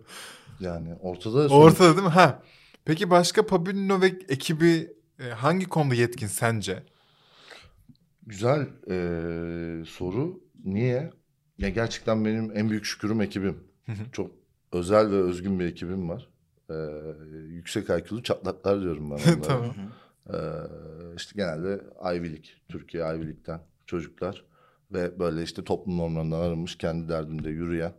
Yani 0.61 0.95
ortada 0.95 1.49
sonuç- 1.49 1.53
Ortada 1.53 1.92
değil 1.97 2.07
mi? 2.07 2.12
Ha. 2.12 2.42
Peki 2.85 3.11
başka 3.11 3.47
Pabino 3.47 4.01
ve 4.01 4.07
ekibi 4.07 4.92
e, 5.18 5.29
hangi 5.29 5.66
konuda 5.68 5.95
yetkin 5.95 6.27
sence? 6.27 6.83
güzel 8.27 8.61
e, 8.90 9.85
soru. 9.85 10.40
Niye? 10.64 11.11
Ya 11.59 11.68
gerçekten 11.68 12.25
benim 12.25 12.57
en 12.57 12.71
büyük 12.71 12.85
şükürüm 12.85 13.21
ekibim. 13.21 13.64
Çok 14.12 14.31
özel 14.73 15.11
ve 15.11 15.17
özgün 15.17 15.61
bir 15.61 15.67
ekibim 15.67 16.09
var. 16.09 16.29
E, 16.71 16.75
yüksek 17.49 17.85
IQ'lu 17.91 18.23
çatlaklar 18.23 18.81
diyorum 18.81 19.11
ben 19.11 19.17
onlara. 19.37 19.43
Tamam. 19.43 19.75
Ee, 20.31 20.35
işte 21.17 21.33
genelde 21.37 21.81
Ivy 22.05 22.27
League, 22.27 22.51
Türkiye 22.69 23.03
Ivy 23.03 23.27
League'den 23.27 23.61
çocuklar 23.87 24.45
ve 24.93 25.19
böyle 25.19 25.43
işte 25.43 25.65
toplum 25.65 25.99
normlarından 25.99 26.41
arınmış 26.41 26.79
kendi 26.79 27.09
derdinde 27.09 27.51
yürüyen. 27.51 27.93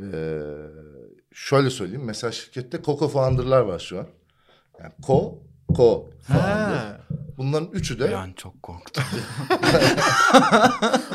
Ee, 0.00 0.40
şöyle 1.32 1.70
söyleyeyim 1.70 2.04
mesela 2.04 2.32
şirkette 2.32 2.82
Coco 2.82 3.08
Founder'lar 3.08 3.60
var 3.60 3.78
şu 3.78 3.98
an. 3.98 4.06
Yani 4.80 4.92
Co, 5.06 5.38
Co 5.76 6.10
Founder. 6.20 7.00
Bunların 7.36 7.68
üçü 7.72 7.98
de 7.98 8.16
an 8.16 8.32
çok 8.32 8.62
korktum. 8.62 9.04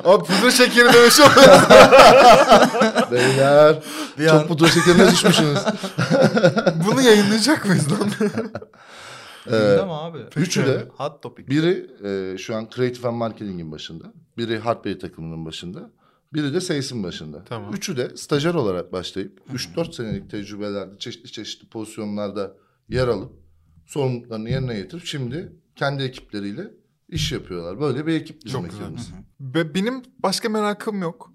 Abi 0.05 0.23
pudra 0.23 0.51
şekeri 0.51 0.93
demiş 0.93 1.19
beyler 3.11 3.83
Bir 4.17 4.27
çok 4.27 4.41
an 4.41 4.47
pudra 4.47 4.67
şekerine 4.67 5.11
düşmüşsünüz. 5.11 5.59
Bunu 6.87 7.01
yayınlayacak 7.01 7.65
mıyız 7.65 7.91
lan? 7.91 8.09
Ee, 9.51 9.79
abi. 9.79 10.17
üçü 10.35 10.65
de 10.65 10.87
Hot 10.97 11.23
topic. 11.23 11.47
biri 11.47 11.91
e, 12.03 12.37
şu 12.37 12.55
an 12.55 12.67
Creative 12.75 13.07
and 13.07 13.17
Marketing'in 13.17 13.71
başında. 13.71 14.03
Biri 14.37 14.59
Hardware 14.59 14.99
takımının 14.99 15.45
başında. 15.45 15.91
Biri 16.33 16.53
de 16.53 16.61
Sales'in 16.61 17.03
başında. 17.03 17.43
Tamam. 17.43 17.73
Üçü 17.73 17.97
de 17.97 18.17
stajyer 18.17 18.53
olarak 18.53 18.93
başlayıp 18.93 19.39
3-4 19.53 19.93
senelik 19.93 20.29
tecrübelerde 20.29 20.99
çeşitli 20.99 21.31
çeşitli 21.31 21.67
pozisyonlarda 21.67 22.53
yer 22.89 23.07
alıp 23.07 23.31
sorumluluklarını 23.85 24.49
yerine 24.49 24.73
getirip 24.75 25.05
şimdi 25.05 25.53
kendi 25.79 26.03
ekipleriyle 26.03 26.67
iş 27.09 27.31
yapıyorlar. 27.31 27.79
Böyle 27.79 28.05
bir 28.07 28.13
ekip 28.13 28.45
bizim 28.45 28.61
Çok 28.61 28.69
güzel. 28.69 28.83
ekibimiz. 28.83 29.11
Be- 29.39 29.73
benim 29.75 30.03
başka 30.19 30.49
merakım 30.49 31.01
yok. 31.01 31.31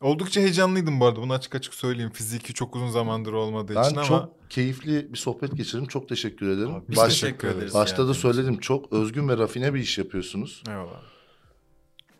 Oldukça 0.00 0.40
heyecanlıydım 0.40 1.00
bu 1.00 1.06
arada. 1.06 1.22
Bunu 1.22 1.32
açık 1.32 1.54
açık 1.54 1.74
söyleyeyim. 1.74 2.10
Fiziki 2.14 2.54
çok 2.54 2.76
uzun 2.76 2.90
zamandır 2.90 3.32
olmadığı 3.32 3.74
Ben 3.74 3.82
için 3.84 3.96
ama 3.96 4.04
çok 4.06 4.50
keyifli 4.50 5.12
bir 5.12 5.18
sohbet 5.18 5.56
geçirdim. 5.56 5.86
Çok 5.86 6.08
teşekkür 6.08 6.48
ederim. 6.48 6.74
Abi, 6.74 6.84
biz 6.88 6.96
Baş- 6.96 7.20
teşekkür 7.20 7.48
ederiz. 7.48 7.74
başta 7.74 8.02
yani. 8.02 8.08
da 8.10 8.14
söyledim 8.14 8.58
çok 8.58 8.92
özgün 8.92 9.28
ve 9.28 9.36
rafine 9.38 9.74
bir 9.74 9.80
iş 9.80 9.98
yapıyorsunuz. 9.98 10.62
eyvallah. 10.68 11.02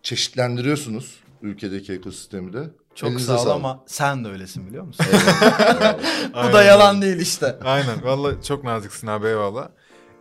Çeşitlendiriyorsunuz 0.02 1.16
ülkedeki 1.42 1.92
ekosistemi 1.92 2.52
de. 2.52 2.70
Çok 2.94 3.08
Elinize 3.10 3.26
sağ 3.26 3.42
ol 3.44 3.50
ama 3.50 3.84
sen 3.86 4.24
de 4.24 4.28
öylesin 4.28 4.66
biliyor 4.66 4.84
musun? 4.84 5.06
Bu 6.48 6.52
da 6.52 6.62
yalan 6.62 7.02
değil 7.02 7.16
işte. 7.20 7.58
Aynen. 7.64 8.04
Vallahi 8.04 8.42
çok 8.44 8.64
naziksin 8.64 9.06
abi 9.06 9.26
eyvallah. 9.26 9.68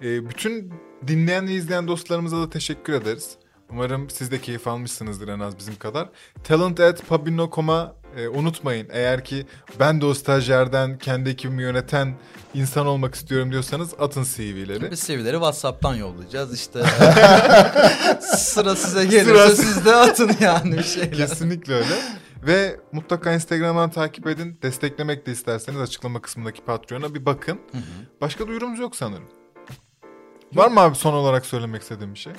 Ee, 0.01 0.29
bütün 0.29 0.73
dinleyen 1.07 1.47
ve 1.47 1.51
izleyen 1.51 1.87
dostlarımıza 1.87 2.37
da 2.41 2.49
teşekkür 2.49 2.93
ederiz. 2.93 3.29
Umarım 3.69 4.09
siz 4.09 4.31
de 4.31 4.41
keyif 4.41 4.67
almışsınızdır 4.67 5.27
en 5.27 5.39
az 5.39 5.57
bizim 5.57 5.75
kadar. 5.75 6.09
Talent 6.43 6.79
at 6.79 7.07
Pabino.com'a 7.07 7.95
e, 8.17 8.27
unutmayın. 8.27 8.87
Eğer 8.91 9.23
ki 9.23 9.45
ben 9.79 10.01
de 10.01 10.05
o 10.05 10.13
stajyerden 10.13 10.97
kendi 10.97 11.29
ekibimi 11.29 11.61
yöneten 11.61 12.13
insan 12.53 12.87
olmak 12.87 13.15
istiyorum 13.15 13.51
diyorsanız 13.51 13.93
atın 13.99 14.23
CV'leri. 14.23 14.91
Biz 14.91 14.99
CV'leri 15.01 15.33
WhatsApp'tan 15.33 15.95
yollayacağız 15.95 16.53
işte. 16.53 16.83
Sıra 18.37 18.75
size 18.75 19.05
gelirse 19.05 19.31
Sıra- 19.33 19.55
siz 19.55 19.85
de 19.85 19.95
atın 19.95 20.31
yani 20.39 20.77
bir 20.77 20.83
şeyler. 20.83 21.13
Kesinlikle 21.13 21.73
öyle. 21.73 21.95
Ve 22.43 22.79
mutlaka 22.91 23.33
Instagram'dan 23.33 23.91
takip 23.91 24.27
edin. 24.27 24.59
Desteklemek 24.61 25.25
de 25.27 25.31
isterseniz 25.31 25.81
açıklama 25.81 26.21
kısmındaki 26.21 26.61
Patreon'a 26.61 27.13
bir 27.15 27.25
bakın. 27.25 27.59
Başka 28.21 28.47
duyurumuz 28.47 28.79
yok 28.79 28.95
sanırım. 28.95 29.27
Var 30.53 30.67
mı 30.71 30.79
abi 30.79 30.95
son 30.95 31.13
olarak 31.13 31.45
söylemek 31.45 31.81
istediğim 31.81 32.13
bir 32.13 32.19
şey? 32.19 32.33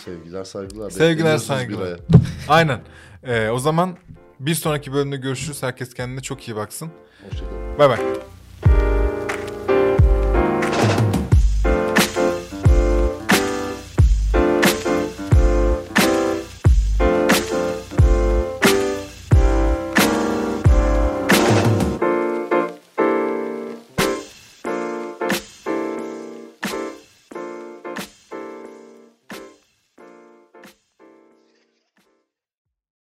Sevgiler 0.00 0.44
saygılar. 0.44 0.90
Sevgiler, 0.90 1.38
saygılar. 1.38 2.00
Aynen. 2.48 2.80
Ee, 3.22 3.48
o 3.48 3.58
zaman 3.58 3.96
bir 4.40 4.54
sonraki 4.54 4.92
bölümde 4.92 5.16
görüşürüz. 5.16 5.62
Herkes 5.62 5.94
kendine 5.94 6.20
çok 6.20 6.48
iyi 6.48 6.56
baksın. 6.56 6.90
Hoşçakalın. 7.30 7.78
Bay 7.78 7.88
bay. 7.88 7.98